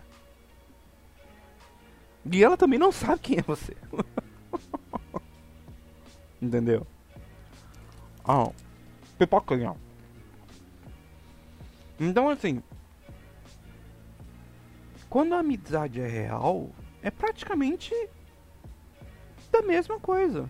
[2.30, 3.76] E ela também não sabe quem é você.
[6.40, 6.86] Entendeu?
[8.24, 8.50] Ah,
[9.18, 9.76] pipoquinha.
[12.04, 12.62] Então assim,
[15.08, 16.70] quando a amizade é real,
[17.02, 17.94] é praticamente
[19.50, 20.48] da mesma coisa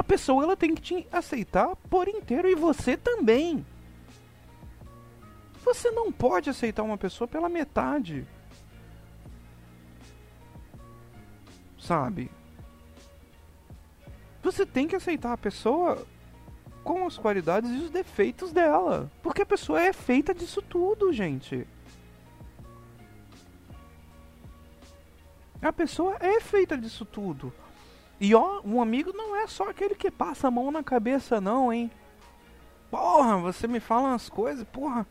[0.00, 3.66] a pessoa ela tem que te aceitar por inteiro e você também.
[5.62, 8.26] Você não pode aceitar uma pessoa pela metade.
[11.78, 12.30] Sabe?
[14.42, 16.06] Você tem que aceitar a pessoa
[16.84, 19.10] com as qualidades e os defeitos dela.
[19.22, 21.66] Porque a pessoa é feita disso tudo, gente.
[25.62, 27.52] A pessoa é feita disso tudo.
[28.18, 31.72] E ó, um amigo não é só aquele que passa a mão na cabeça, não,
[31.72, 31.90] hein?
[32.90, 35.06] Porra, você me fala umas coisas, porra,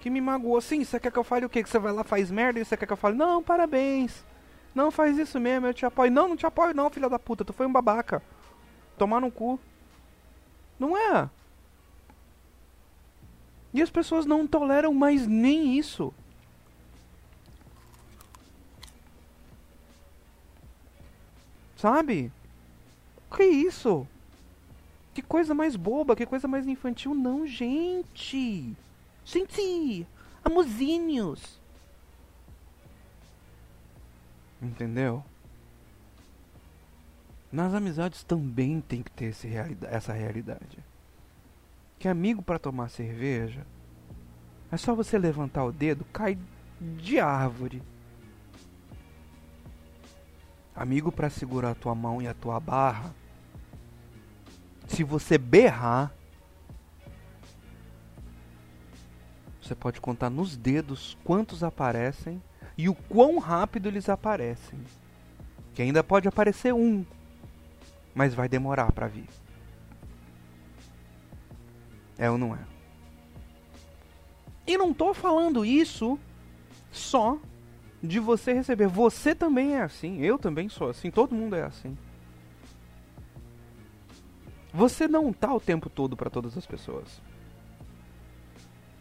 [0.00, 0.60] que me magoou.
[0.60, 1.62] Sim, você quer que eu fale o quê?
[1.62, 4.24] Que você vai lá, faz merda e você quer que eu fale, não, parabéns.
[4.74, 6.10] Não, faz isso mesmo, eu te apoio.
[6.12, 8.22] Não, não te apoio não, filha da puta, tu foi um babaca.
[8.98, 9.58] Tomar no cu.
[10.78, 11.28] Não é?
[13.72, 16.12] E as pessoas não toleram mais nem isso.
[21.76, 22.32] Sabe?
[23.30, 24.06] Que isso?
[25.12, 27.14] Que coisa mais boba, que coisa mais infantil.
[27.14, 28.74] Não, gente.
[29.24, 30.06] Gente,
[30.44, 31.60] amozinhos.
[34.60, 35.22] Entendeu?
[37.50, 39.34] Nas amizades também tem que ter
[39.88, 40.78] essa realidade.
[41.98, 43.66] Que amigo para tomar cerveja
[44.70, 46.38] é só você levantar o dedo, cai
[46.80, 47.82] de árvore.
[50.74, 53.14] Amigo para segurar a tua mão e a tua barra.
[54.88, 56.12] Se você berrar,
[59.62, 62.42] você pode contar nos dedos quantos aparecem
[62.76, 64.78] e o quão rápido eles aparecem.
[65.74, 67.04] Que ainda pode aparecer um,
[68.16, 69.28] mas vai demorar para vir.
[72.16, 72.60] É ou não é?
[74.66, 76.18] E não tô falando isso
[76.90, 77.38] só
[78.02, 78.88] de você receber.
[78.88, 81.96] Você também é assim, eu também sou assim, todo mundo é assim.
[84.72, 87.20] Você não tá o tempo todo para todas as pessoas.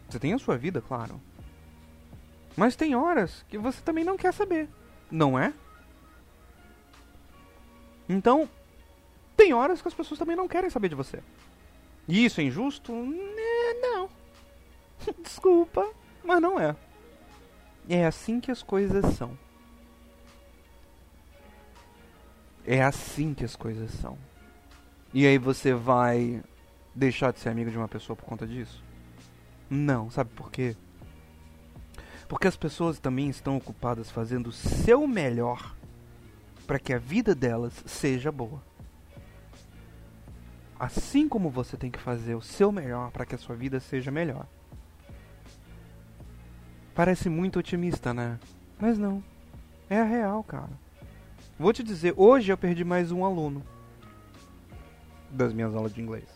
[0.09, 1.22] Você tem a sua vida, claro.
[2.55, 4.70] Mas tem horas que você também não quer saber,
[5.09, 5.53] não é?
[8.07, 8.47] Então,
[9.36, 11.21] tem horas que as pessoas também não querem saber de você.
[12.07, 12.91] E isso é injusto?
[13.81, 14.09] Não.
[15.21, 15.88] Desculpa,
[16.23, 16.75] mas não é.
[17.89, 19.38] É assim que as coisas são.
[22.65, 24.17] É assim que as coisas são.
[25.13, 26.43] E aí você vai
[26.93, 28.83] deixar de ser amigo de uma pessoa por conta disso?
[29.69, 30.75] Não, sabe por quê?
[32.27, 35.75] Porque as pessoas também estão ocupadas fazendo o seu melhor
[36.65, 38.61] para que a vida delas seja boa.
[40.80, 44.11] Assim como você tem que fazer o seu melhor para que a sua vida seja
[44.11, 44.45] melhor.
[46.93, 48.39] Parece muito otimista, né?
[48.80, 49.23] Mas não.
[49.89, 50.71] É a real, cara.
[51.57, 53.63] Vou te dizer, hoje eu perdi mais um aluno
[55.30, 56.28] das minhas aulas de inglês.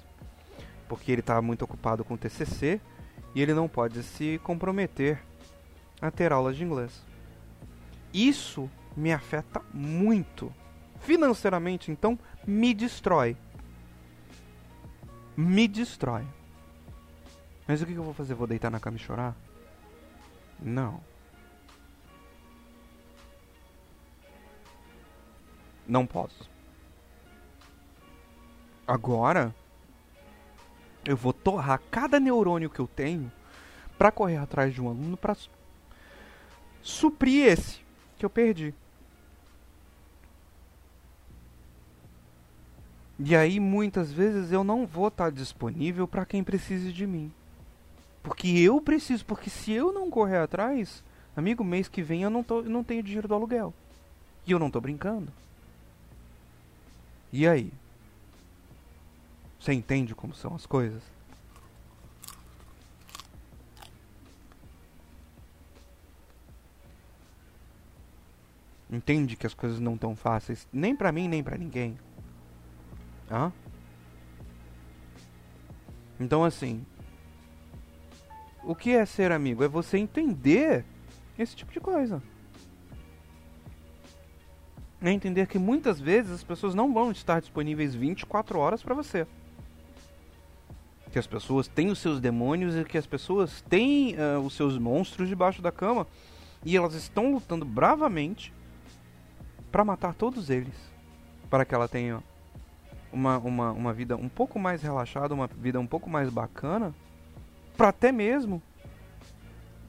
[0.87, 2.79] Porque ele estava muito ocupado com o TCC
[3.35, 5.21] e ele não pode se comprometer
[6.01, 7.03] a ter aulas de inglês.
[8.13, 10.53] Isso me afeta muito.
[10.99, 13.35] Financeiramente, então, me destrói.
[15.39, 16.27] Me destrói.
[17.65, 18.33] Mas o que eu vou fazer?
[18.33, 19.33] Vou deitar na cama e chorar?
[20.59, 20.99] Não.
[25.87, 26.51] Não posso.
[28.85, 29.55] Agora,
[31.05, 33.31] eu vou torrar cada neurônio que eu tenho
[33.97, 35.37] para correr atrás de um aluno para
[36.81, 37.79] suprir esse
[38.17, 38.75] que eu perdi.
[43.21, 47.29] E aí muitas vezes eu não vou estar disponível para quem precise de mim.
[48.23, 51.03] Porque eu preciso, porque se eu não correr atrás,
[51.35, 53.73] amigo, mês que vem eu não, tô, eu não tenho dinheiro do aluguel.
[54.47, 55.31] E eu não tô brincando.
[57.31, 57.71] E aí?
[59.59, 61.03] Você entende como são as coisas?
[68.89, 71.97] Entende que as coisas não tão fáceis, nem para mim, nem para ninguém.
[73.29, 73.51] Hã?
[76.19, 76.85] Então assim,
[78.63, 79.63] o que é ser amigo?
[79.63, 80.83] É você entender
[81.37, 82.21] esse tipo de coisa.
[85.01, 89.25] É entender que muitas vezes as pessoas não vão estar disponíveis 24 horas para você.
[91.11, 94.77] Que as pessoas têm os seus demônios e que as pessoas têm uh, os seus
[94.77, 96.05] monstros debaixo da cama.
[96.65, 98.53] E elas estão lutando bravamente
[99.71, 100.75] para matar todos eles.
[101.49, 102.21] Para que ela tenha
[103.11, 106.93] uma, uma, uma vida um pouco mais relaxada, uma vida um pouco mais bacana.
[107.75, 108.61] Para até mesmo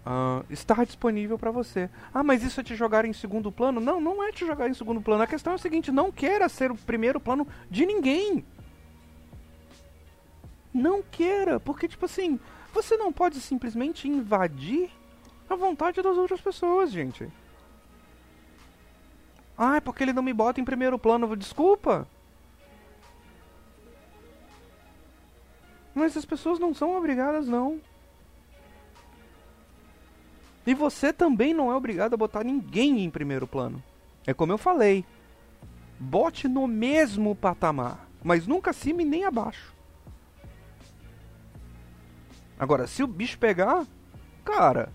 [0.07, 1.91] uh, estar disponível para você.
[2.13, 3.81] Ah, mas isso é te jogar em segundo plano?
[3.81, 5.23] Não, não é te jogar em segundo plano.
[5.23, 8.45] A questão é o seguinte: não queira ser o primeiro plano de ninguém.
[10.73, 12.39] Não queira, porque, tipo assim,
[12.73, 14.89] você não pode simplesmente invadir
[15.49, 17.29] a vontade das outras pessoas, gente.
[19.59, 21.37] Ah, é porque ele não me bota em primeiro plano.
[21.37, 22.07] Desculpa.
[25.95, 27.81] Mas as pessoas não são obrigadas, não.
[30.67, 33.83] E você também não é obrigado a botar ninguém em primeiro plano.
[34.27, 35.05] É como eu falei.
[35.99, 39.75] Bote no mesmo patamar, mas nunca acima e nem abaixo.
[42.59, 43.87] Agora, se o bicho pegar,
[44.45, 44.93] cara,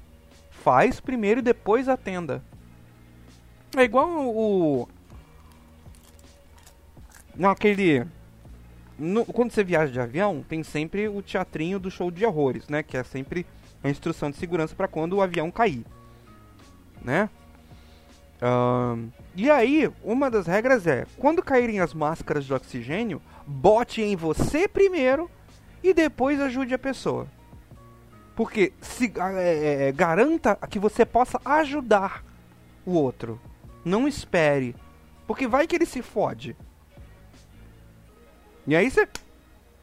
[0.50, 2.43] faz primeiro e depois atenda.
[3.76, 4.88] É igual o.
[7.36, 8.08] Naquele.
[8.98, 12.82] No, quando você viaja de avião, tem sempre o teatrinho do show de horrores, né?
[12.82, 13.46] Que é sempre
[13.84, 15.86] a instrução de segurança para quando o avião cair,
[17.02, 17.30] né?
[19.36, 24.68] E aí, uma das regras é: quando caírem as máscaras de oxigênio, bote em você
[24.68, 25.30] primeiro
[25.84, 27.28] e depois ajude a pessoa.
[28.36, 32.24] Porque se é, é, garanta que você possa ajudar
[32.86, 33.39] o outro.
[33.84, 34.76] Não espere.
[35.26, 36.56] Porque vai que ele se fode.
[38.68, 39.07] E aí você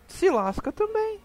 [0.08, 1.20] se lasca também.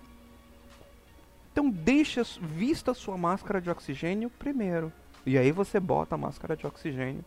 [1.52, 4.94] Então deixa, vista sua máscara de oxigênio primeiro.
[5.26, 7.26] E aí você bota a máscara de oxigênio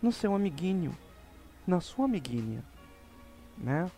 [0.00, 0.96] no seu amiguinho,
[1.66, 2.64] na sua amiguinha,
[3.56, 3.90] né?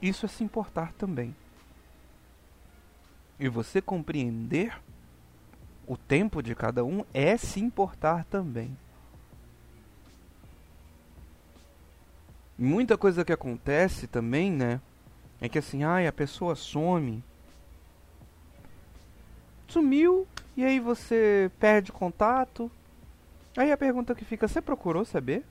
[0.00, 1.34] Isso é se importar também.
[3.38, 4.76] E você compreender
[5.86, 8.76] o tempo de cada um é se importar também.
[12.58, 14.80] Muita coisa que acontece também, né?
[15.40, 17.24] É que assim, ai, a pessoa some.
[19.66, 20.26] Sumiu,
[20.56, 22.70] e aí você perde contato.
[23.56, 25.44] Aí a pergunta que fica, você procurou saber?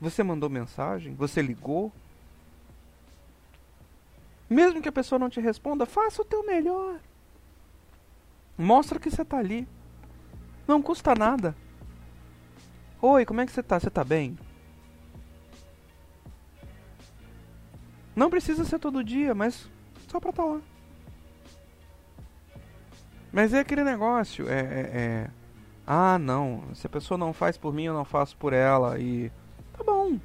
[0.00, 1.14] Você mandou mensagem?
[1.14, 1.92] Você ligou?
[4.48, 7.00] Mesmo que a pessoa não te responda, faça o teu melhor.
[8.58, 9.66] Mostra que você tá ali.
[10.66, 11.54] Não custa nada.
[13.00, 13.78] Oi, como é que você tá?
[13.78, 14.38] Você tá bem?
[18.16, 19.68] Não precisa ser todo dia, mas
[20.08, 20.60] só pra estar tá lá.
[23.30, 25.30] Mas é aquele negócio, é, é, é,
[25.86, 28.98] Ah, não, se a pessoa não faz por mim, eu não faço por ela.
[28.98, 29.30] E.
[29.76, 30.18] Tá bom.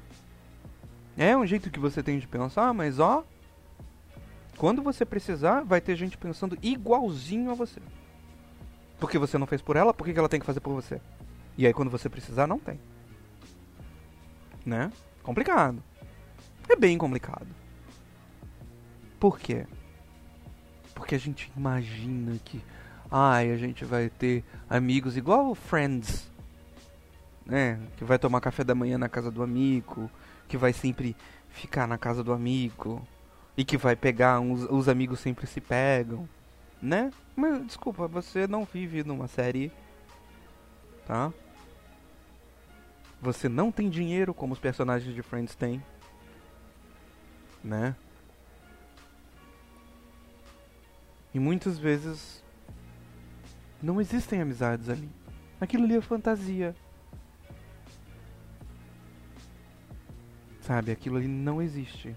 [1.18, 3.22] É um jeito que você tem de pensar, mas ó.
[4.56, 7.80] Quando você precisar, vai ter gente pensando igualzinho a você.
[8.98, 11.00] Porque você não fez por ela, por que ela tem que fazer por você?
[11.58, 12.80] E aí quando você precisar, não tem.
[14.64, 14.90] Né?
[15.22, 15.82] Complicado.
[16.68, 17.61] É bem complicado.
[19.22, 19.68] Por quê?
[20.96, 22.60] Porque a gente imagina que
[23.08, 26.28] ai, a gente vai ter amigos igual Friends,
[27.46, 27.78] né?
[27.96, 30.10] Que vai tomar café da manhã na casa do amigo,
[30.48, 31.14] que vai sempre
[31.50, 33.00] ficar na casa do amigo
[33.56, 36.28] e que vai pegar uns, os amigos sempre se pegam
[36.82, 37.12] né?
[37.36, 39.70] Mas desculpa, você não vive numa série,
[41.06, 41.32] tá?
[43.20, 45.80] Você não tem dinheiro como os personagens de Friends têm,
[47.62, 47.94] né?
[51.34, 52.42] E muitas vezes
[53.82, 55.08] não existem amizades ali.
[55.60, 56.74] Aquilo ali é fantasia.
[60.60, 62.14] Sabe, aquilo ali não existe.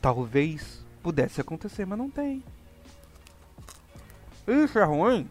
[0.00, 2.44] Talvez Pudesse acontecer, mas não tem.
[4.46, 5.28] Isso é ruim?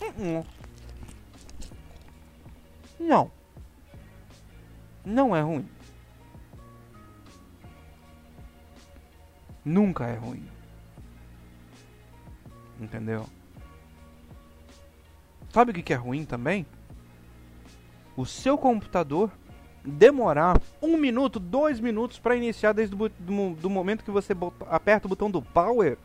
[0.00, 0.46] Uh -uh.
[3.00, 3.30] Não.
[5.04, 5.66] não é ruim.
[9.68, 10.42] Nunca é ruim.
[12.80, 13.26] Entendeu?
[15.52, 16.64] Sabe o que é ruim também?
[18.16, 19.30] O seu computador
[19.84, 24.34] demorar um minuto, dois minutos para iniciar desde o do, momento que você
[24.70, 25.98] aperta o botão do Power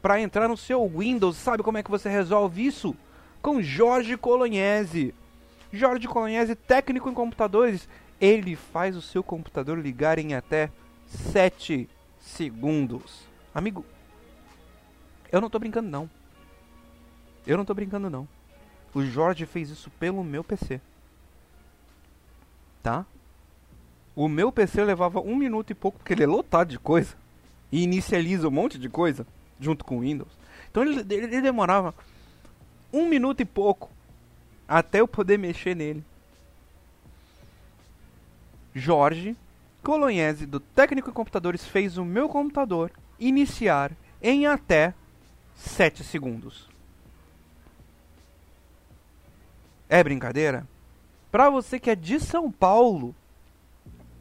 [0.00, 1.36] para entrar no seu Windows.
[1.36, 2.96] Sabe como é que você resolve isso?
[3.40, 5.14] Com Jorge Colognese.
[5.72, 7.88] Jorge Colognese, técnico em computadores,
[8.20, 10.68] ele faz o seu computador ligar em até
[11.06, 11.88] 7
[12.22, 13.26] segundos.
[13.54, 13.84] Amigo,
[15.30, 16.08] eu não tô brincando não.
[17.46, 18.26] Eu não tô brincando não.
[18.94, 20.80] O Jorge fez isso pelo meu PC.
[22.82, 23.04] Tá?
[24.14, 27.14] O meu PC levava um minuto e pouco, porque ele é lotado de coisa.
[27.70, 29.26] E inicializa um monte de coisa
[29.58, 30.32] junto com o Windows.
[30.70, 31.94] Então ele, ele demorava
[32.92, 33.90] um minuto e pouco
[34.68, 36.04] até eu poder mexer nele.
[38.74, 39.36] Jorge
[39.82, 44.94] Colognese, do Técnico em Computadores, fez o meu computador iniciar em até
[45.54, 46.68] 7 segundos.
[49.88, 50.66] É brincadeira?
[51.30, 53.14] Para você que é de São Paulo,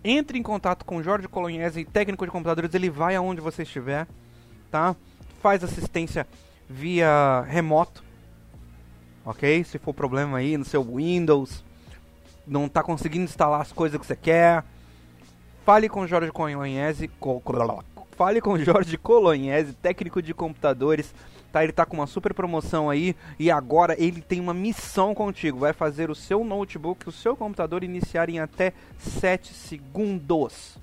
[0.04, 4.08] entre em contato com Jorge Colognese, técnico de computadores, ele vai aonde você estiver,
[4.72, 4.96] tá?
[5.42, 6.28] Faz assistência
[6.68, 8.04] via remoto,
[9.26, 9.64] ok?
[9.64, 11.64] Se for problema aí no seu Windows,
[12.48, 14.64] não está conseguindo instalar as coisas que você quer,
[15.66, 17.10] fale com Jorge Colognese,
[18.18, 21.14] fale com Jorge Colognese, técnico de computadores,
[21.52, 21.64] tá?
[21.64, 25.74] Ele tá com uma super promoção aí e agora ele tem uma missão contigo, vai
[25.74, 30.78] fazer o seu notebook, o seu computador iniciar em até 7 segundos.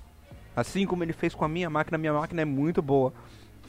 [0.55, 3.13] Assim como ele fez com a minha máquina, minha máquina é muito boa.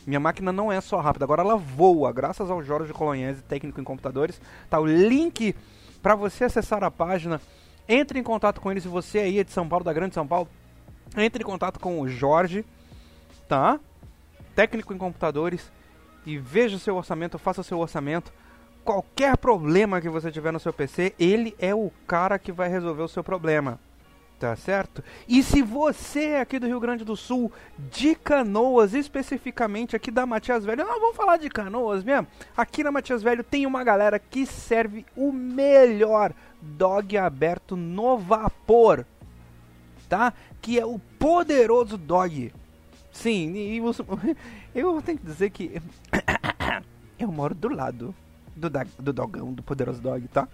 [0.07, 3.85] Minha máquina não é só rápida, agora ela voa, graças ao Jorge Colognese, técnico em
[3.85, 4.41] computadores.
[4.69, 5.55] Tá o link
[6.03, 7.41] para você acessar a página.
[7.87, 10.27] Entre em contato com ele se você aí é de São Paulo, da Grande São
[10.27, 10.49] Paulo.
[11.17, 12.65] Entre em contato com o Jorge,
[13.49, 13.81] tá?
[14.55, 15.71] Técnico em computadores
[16.25, 18.33] e veja seu orçamento, faça seu orçamento.
[18.85, 23.03] Qualquer problema que você tiver no seu PC, ele é o cara que vai resolver
[23.03, 23.79] o seu problema.
[24.39, 25.05] Tá certo?
[25.29, 27.53] E se você é aqui do Rio Grande do Sul,
[27.91, 32.27] de Canoas, especificamente aqui da Matias Velho, nós vamos falar de Canoas mesmo.
[32.57, 36.33] Aqui na Matias Velho tem uma galera que serve o melhor
[36.63, 39.05] dog aberto no vapor,
[40.11, 40.35] tá?
[40.61, 42.53] Que é o poderoso dog.
[43.13, 43.79] Sim, e
[44.75, 45.81] eu tenho que dizer que
[47.19, 48.15] eu moro do lado
[48.55, 50.47] do, do dogão, do poderoso dog, tá?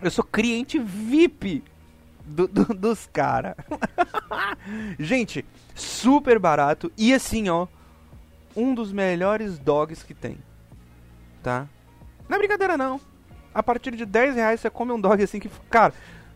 [0.00, 1.62] Eu sou cliente VIP
[2.24, 3.54] do, do, dos caras.
[4.98, 6.90] Gente, super barato.
[6.96, 7.66] E assim, ó.
[8.56, 10.38] Um dos melhores dogs que tem.
[11.42, 11.68] Tá?
[12.28, 13.00] Não é brincadeira, não.
[13.54, 15.50] A partir de 10 reais você come um dog assim que.
[15.68, 15.92] Cara,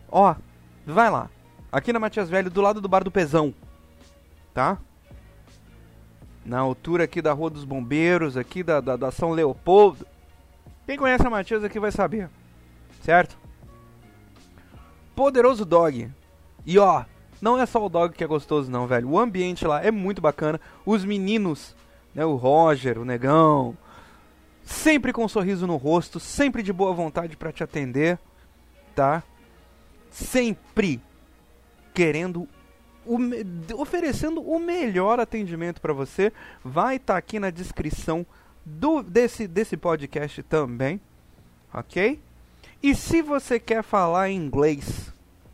[0.09, 0.35] ó.
[0.85, 1.29] Vai lá.
[1.75, 3.53] Aqui na Matias Velho, do lado do bar do Pezão.
[4.53, 4.77] Tá?
[6.45, 10.07] Na altura aqui da Rua dos Bombeiros, aqui da, da, da São Leopoldo.
[10.85, 12.29] Quem conhece a Matias aqui vai saber.
[13.01, 13.37] Certo?
[15.13, 16.09] Poderoso Dog.
[16.65, 17.03] E ó,
[17.41, 19.09] não é só o dog que é gostoso não, velho.
[19.09, 20.61] O ambiente lá é muito bacana.
[20.85, 21.75] Os meninos,
[22.13, 23.77] né, o Roger, o Negão,
[24.63, 28.17] sempre com um sorriso no rosto, sempre de boa vontade para te atender,
[28.95, 29.21] tá?
[30.09, 31.01] Sempre
[31.95, 32.47] querendo
[33.77, 36.31] oferecendo o melhor atendimento para você.
[36.63, 38.25] Vai estar tá aqui na descrição
[38.65, 40.99] do, desse, desse podcast também,
[41.73, 42.19] ok?
[42.81, 45.13] E se você quer falar inglês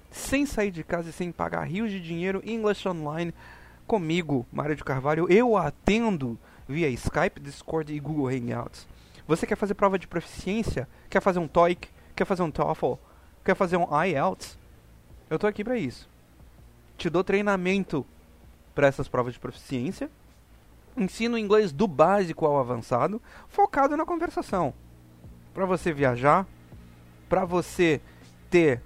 [0.10, 3.34] sem sair de casa e sem pagar rios de dinheiro, English Online
[3.86, 8.88] comigo, Mário de Carvalho, eu atendo via Skype, Discord e Google Hangouts.
[9.28, 10.88] Você quer fazer prova de proficiência?
[11.10, 11.90] Quer fazer um TOEIC?
[12.16, 12.94] Quer fazer um TOEFL?
[13.44, 14.58] Quer fazer um IELTS?
[15.30, 16.11] Eu tô aqui para isso.
[17.02, 18.06] Te dou treinamento
[18.76, 20.08] para essas provas de proficiência.
[20.96, 24.72] Ensino inglês do básico ao avançado, focado na conversação.
[25.52, 26.46] Para você viajar,
[27.28, 28.00] para você
[28.52, 28.84] ter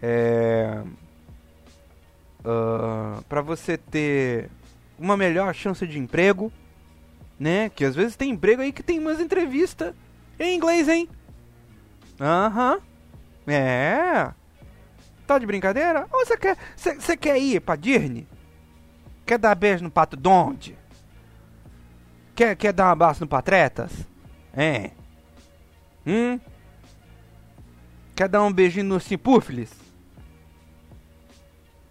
[0.00, 0.80] é,
[2.44, 4.48] uh, para você ter
[4.96, 6.52] uma melhor chance de emprego,
[7.36, 7.68] né?
[7.68, 9.92] Que às vezes tem emprego aí que tem umas entrevistas
[10.38, 11.08] em inglês, hein?
[12.20, 12.78] Aham.
[13.44, 14.39] É.
[15.30, 16.08] Tá de brincadeira?
[16.10, 18.26] Ou você quer, você quer ir pra Disney?
[19.24, 20.76] Quer dar beijo no Pato Donde?
[22.34, 23.92] Quer, quer dar um abraço no Patretas?
[24.52, 24.90] É.
[26.04, 26.40] Hum?
[28.16, 29.70] Quer dar um beijinho no Simpúfilis?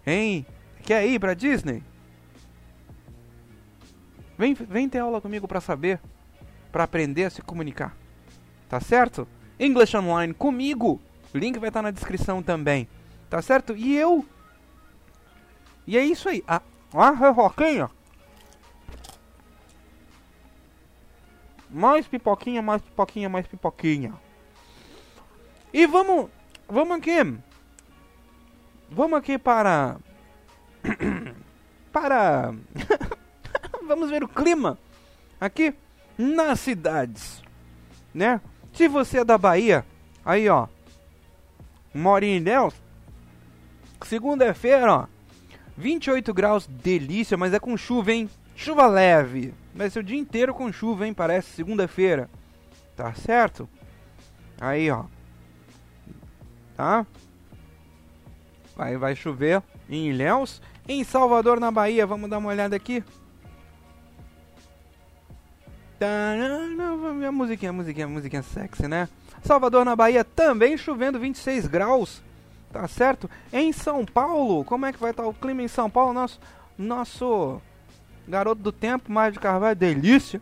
[0.05, 0.45] Hein?
[0.83, 1.81] Quer ir pra Disney?
[4.37, 6.01] Vem, vem ter aula comigo para saber,
[6.73, 7.95] para aprender a se comunicar.
[8.67, 9.25] Tá certo?
[9.57, 10.99] English Online comigo.
[11.33, 12.85] O link vai estar tá na descrição também.
[13.29, 13.75] Tá certo?
[13.75, 14.25] E eu.
[15.85, 16.43] E é isso aí.
[16.47, 16.61] Ah,
[16.93, 17.89] a.
[21.69, 24.13] Mais pipoquinha, mais pipoquinha, mais pipoquinha.
[25.71, 26.29] E vamos.
[26.67, 27.37] Vamos aqui.
[28.89, 29.97] Vamos aqui para.
[31.93, 32.53] para.
[33.87, 34.77] vamos ver o clima
[35.39, 35.73] aqui
[36.17, 37.41] nas cidades,
[38.13, 38.41] né?
[38.73, 39.85] Se você é da Bahia,
[40.23, 40.67] aí ó,
[41.93, 42.73] mora em Ilhéus,
[44.01, 45.05] segunda-feira, ó,
[45.77, 48.29] 28 graus, delícia, mas é com chuva, hein?
[48.55, 51.13] Chuva leve, vai ser o dia inteiro com chuva, hein?
[51.13, 52.29] Parece segunda-feira,
[52.95, 53.69] tá certo?
[54.59, 55.05] Aí ó,
[56.75, 57.05] tá?
[58.75, 63.03] Vai, vai chover em Ilhéus, em Salvador, na Bahia, vamos dar uma olhada aqui.
[66.01, 69.09] A musiquinha, a musiquinha, a musiquinha sexy, né?
[69.43, 72.21] Salvador, na Bahia, também chovendo 26 graus.
[72.71, 73.29] Tá certo?
[73.51, 76.13] Em São Paulo, como é que vai estar tá o clima em São Paulo?
[76.13, 76.39] Nosso,
[76.77, 77.61] nosso
[78.27, 80.41] garoto do tempo, Mário de Carvalho, delícia.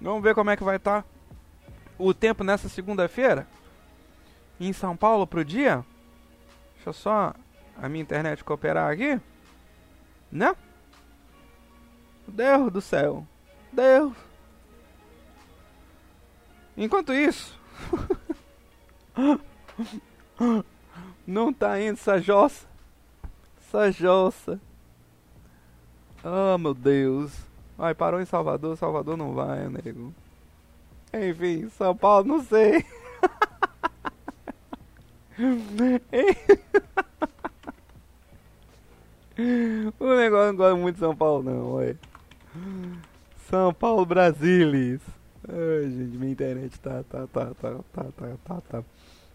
[0.00, 1.08] Vamos ver como é que vai estar tá
[1.98, 3.46] o tempo nessa segunda-feira.
[4.60, 5.84] Em São Paulo pro dia.
[6.74, 7.34] Deixa eu só
[7.80, 9.20] a minha internet cooperar aqui.
[10.30, 10.54] Né?
[12.28, 13.26] Deus do céu.
[13.72, 14.12] Deus.
[16.76, 17.58] Enquanto isso,
[21.26, 22.66] não tá indo essa jossa.
[23.58, 24.60] Essa jossa.
[26.24, 27.32] Oh, meu Deus.
[27.78, 28.76] Ai, parou em Salvador.
[28.76, 30.12] Salvador não vai, nego.
[31.12, 32.84] Enfim, São Paulo, não sei.
[39.98, 41.78] o negócio não gosta muito de São Paulo, não.
[43.48, 45.00] São Paulo, Brasilis.
[45.48, 48.84] Ai, gente, minha internet tá, tá, tá, tá, tá, tá, tá, tá,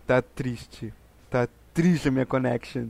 [0.06, 0.94] tá triste.
[1.30, 1.48] Tá
[1.78, 2.88] triste a minha connection.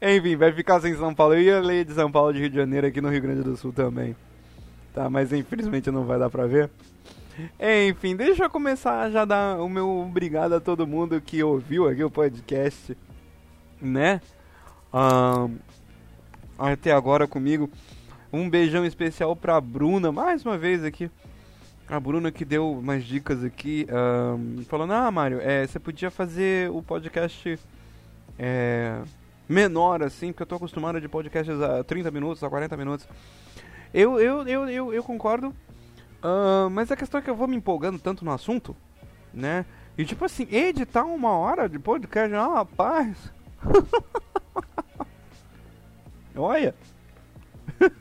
[0.00, 1.34] Enfim, vai ficar sem São Paulo.
[1.34, 3.56] Eu ia ler de São Paulo de Rio de Janeiro aqui no Rio Grande do
[3.56, 4.14] Sul também.
[4.94, 6.70] Tá, mas infelizmente não vai dar pra ver.
[7.90, 12.04] Enfim, deixa eu começar já dar o meu obrigado a todo mundo que ouviu aqui
[12.04, 12.96] o podcast,
[13.82, 14.20] né?
[14.94, 15.56] Um,
[16.56, 17.68] até agora comigo.
[18.32, 21.10] Um beijão especial pra Bruna, mais uma vez aqui.
[21.88, 26.70] A Bruna que deu umas dicas aqui, um, falando, ah, Mário, é, você podia fazer
[26.70, 27.58] o podcast
[28.38, 29.02] é,
[29.48, 33.08] menor, assim, porque eu tô acostumado de podcasts a 30 minutos, a 40 minutos.
[33.92, 37.56] Eu, eu, eu, eu, eu concordo, uh, mas a questão é que eu vou me
[37.56, 38.76] empolgando tanto no assunto,
[39.32, 39.64] né?
[39.96, 43.32] E tipo assim, editar uma hora de podcast, ah, rapaz.
[46.36, 46.74] Olha.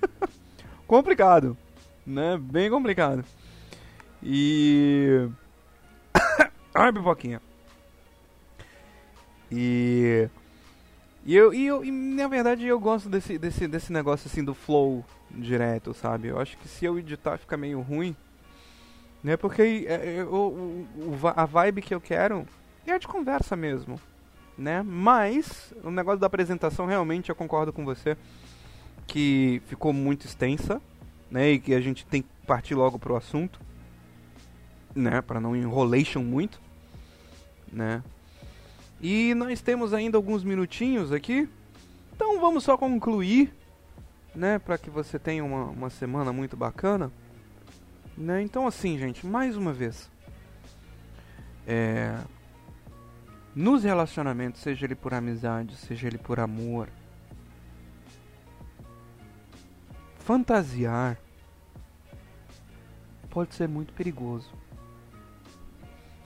[0.85, 1.57] complicado,
[2.05, 2.37] né?
[2.37, 3.25] Bem complicado.
[4.21, 5.27] E.
[6.75, 7.41] Ai, pipoquinha.
[9.51, 10.29] E.
[11.25, 14.53] E eu, e eu e, na verdade eu gosto desse, desse, desse negócio assim do
[14.53, 16.29] flow direto, sabe?
[16.29, 18.15] Eu acho que se eu editar fica meio ruim.
[19.21, 19.35] Né?
[19.35, 22.47] Porque é, é, o, o, a vibe que eu quero
[22.85, 23.99] é a de conversa mesmo.
[24.57, 24.81] Né?
[24.81, 28.15] Mas o negócio da apresentação realmente eu concordo com você
[29.05, 30.81] que ficou muito extensa,
[31.31, 33.59] né, e que a gente tem que partir logo pro assunto,
[34.93, 36.59] né, para não enrolation muito,
[37.71, 38.03] né?
[39.01, 41.47] E nós temos ainda alguns minutinhos aqui,
[42.15, 43.53] então vamos só concluir,
[44.33, 47.11] né, para que você tenha uma, uma semana muito bacana,
[48.17, 48.41] né?
[48.41, 50.09] Então assim, gente, mais uma vez,
[51.67, 52.17] é,
[53.53, 56.89] nos relacionamentos, seja ele por amizade, seja ele por amor,
[60.19, 61.17] fantasiar
[63.29, 64.49] pode ser muito perigoso.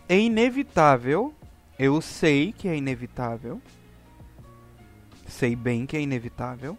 [0.07, 1.33] É inevitável,
[1.77, 3.61] eu sei que é inevitável,
[5.27, 6.77] sei bem que é inevitável.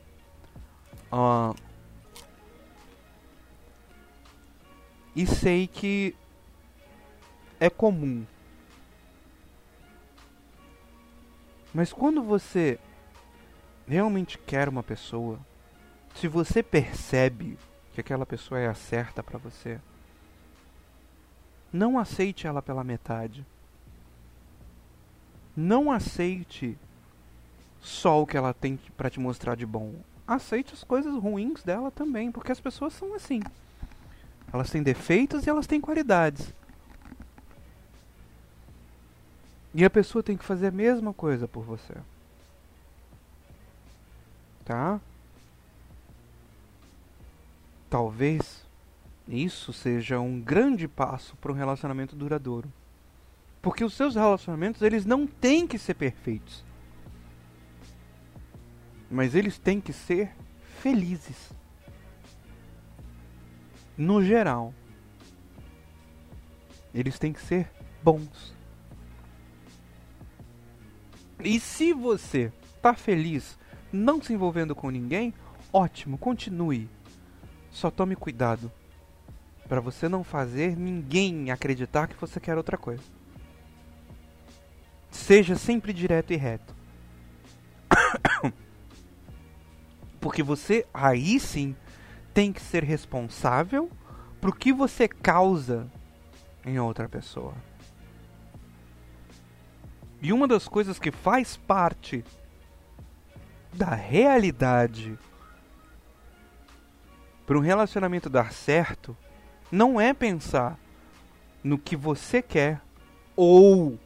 [1.12, 1.54] Uh,
[5.14, 6.14] e sei que
[7.60, 8.24] é comum.
[11.74, 12.78] Mas quando você
[13.86, 15.38] realmente quer uma pessoa,
[16.14, 17.58] se você percebe
[17.92, 19.80] que aquela pessoa é a certa para você,
[21.72, 23.44] não aceite ela pela metade.
[25.56, 26.78] Não aceite
[27.80, 29.94] só o que ela tem para te mostrar de bom.
[30.26, 33.40] Aceite as coisas ruins dela também, porque as pessoas são assim.
[34.52, 36.52] Elas têm defeitos e elas têm qualidades.
[39.74, 41.94] E a pessoa tem que fazer a mesma coisa por você.
[44.64, 45.00] Tá?
[47.88, 48.64] Talvez
[49.26, 52.70] isso seja um grande passo para um relacionamento duradouro.
[53.62, 56.64] Porque os seus relacionamentos, eles não têm que ser perfeitos.
[59.08, 60.32] Mas eles têm que ser
[60.80, 61.52] felizes.
[63.96, 64.74] No geral.
[66.92, 67.70] Eles têm que ser
[68.02, 68.52] bons.
[71.38, 72.52] E se você
[72.82, 73.56] tá feliz
[73.92, 75.32] não se envolvendo com ninguém,
[75.72, 76.88] ótimo, continue.
[77.70, 78.72] Só tome cuidado
[79.68, 83.21] para você não fazer ninguém acreditar que você quer outra coisa.
[85.12, 86.74] Seja sempre direto e reto.
[90.18, 91.76] Porque você aí sim
[92.32, 93.90] tem que ser responsável
[94.40, 95.86] pro que você causa
[96.64, 97.54] em outra pessoa.
[100.20, 102.24] E uma das coisas que faz parte
[103.72, 105.18] da realidade
[107.44, 109.16] para um relacionamento dar certo
[109.70, 110.78] não é pensar
[111.62, 112.80] no que você quer
[113.36, 113.98] ou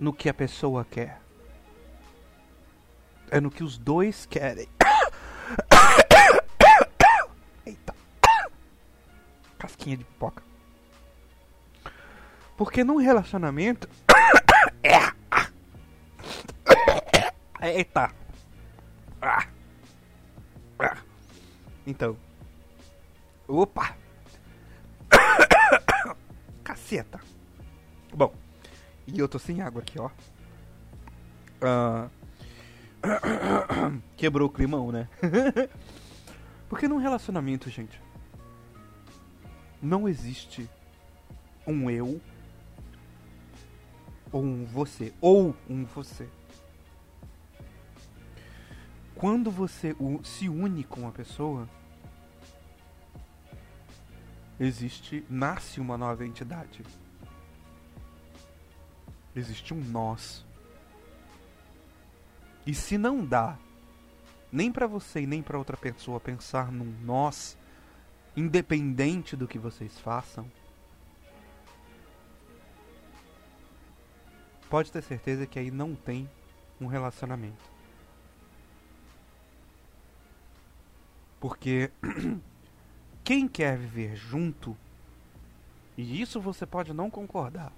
[0.00, 1.20] no que a pessoa quer.
[3.30, 4.66] É no que os dois querem.
[7.66, 7.94] Eita.
[9.58, 10.42] Casquinha de pipoca.
[12.56, 13.88] Porque num relacionamento.
[17.60, 18.10] Eita.
[21.86, 22.16] Então.
[23.46, 23.96] Opa!
[26.64, 27.20] Caceta.
[28.14, 28.32] Bom.
[29.12, 30.10] E eu tô sem água aqui, ó.
[31.60, 32.10] Uh...
[34.16, 35.08] Quebrou o climão, né?
[36.68, 38.00] Porque num relacionamento, gente,
[39.82, 40.68] não existe
[41.66, 42.20] um eu
[44.32, 46.28] ou um você, ou um você.
[49.14, 51.68] Quando você se une com uma pessoa,
[54.58, 56.82] existe, nasce uma nova entidade.
[59.34, 60.44] Existe um nós.
[62.66, 63.56] E se não dá
[64.52, 67.56] nem para você e nem para outra pessoa pensar num nós,
[68.36, 70.50] independente do que vocês façam,
[74.68, 76.28] pode ter certeza que aí não tem
[76.80, 77.70] um relacionamento.
[81.38, 81.90] Porque
[83.24, 84.76] quem quer viver junto,
[85.96, 87.72] e isso você pode não concordar,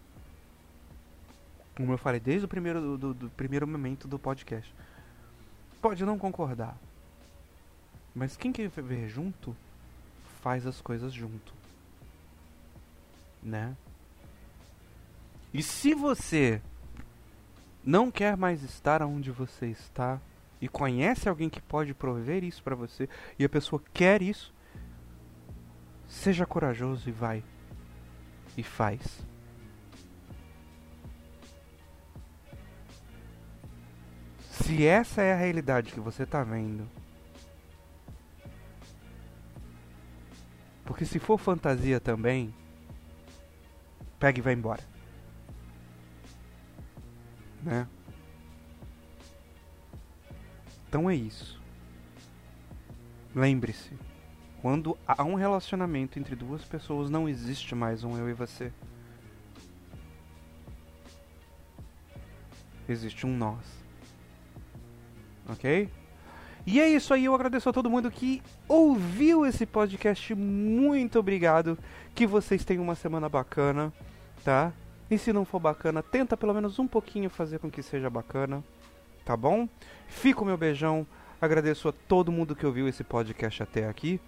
[1.77, 4.75] como eu falei desde o primeiro, do, do, do primeiro momento do podcast,
[5.81, 6.77] pode não concordar,
[8.15, 9.57] mas quem quer viver junto,
[10.41, 11.55] faz as coisas junto,
[13.43, 13.77] né?
[15.53, 16.61] E se você
[17.85, 20.21] não quer mais estar onde você está
[20.61, 23.09] e conhece alguém que pode prover isso para você
[23.39, 24.53] e a pessoa quer isso,
[26.13, 27.43] Seja corajoso e vai.
[28.55, 29.27] E faz.
[34.53, 36.87] Se essa é a realidade que você tá vendo.
[40.85, 42.55] Porque se for fantasia também,
[44.19, 44.83] pega e vai embora.
[47.63, 47.89] Né?
[50.87, 51.59] Então é isso.
[53.35, 53.99] Lembre-se.
[54.61, 58.71] Quando há um relacionamento entre duas pessoas, não existe mais um eu e você.
[62.87, 63.82] Existe um nós.
[65.49, 65.89] Ok?
[66.65, 70.35] E é isso aí, eu agradeço a todo mundo que ouviu esse podcast.
[70.35, 71.77] Muito obrigado.
[72.15, 73.93] Que vocês tenham uma semana bacana,
[74.45, 74.73] tá?
[75.11, 78.63] E se não for bacana, tenta pelo menos um pouquinho fazer com que seja bacana,
[79.25, 79.69] tá bom?
[80.07, 81.07] Fico o meu beijão.
[81.41, 84.21] Agradeço a todo mundo que ouviu esse podcast até aqui.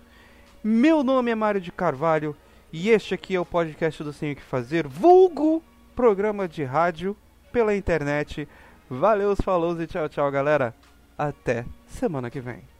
[0.62, 2.36] Meu nome é Mário de Carvalho
[2.72, 5.62] e este aqui é o podcast do Sem O Que Fazer, vulgo
[5.94, 7.16] programa de rádio
[7.52, 8.48] pela internet.
[8.90, 10.74] Valeu, falou e tchau, tchau, galera.
[11.16, 12.73] Até semana que vem.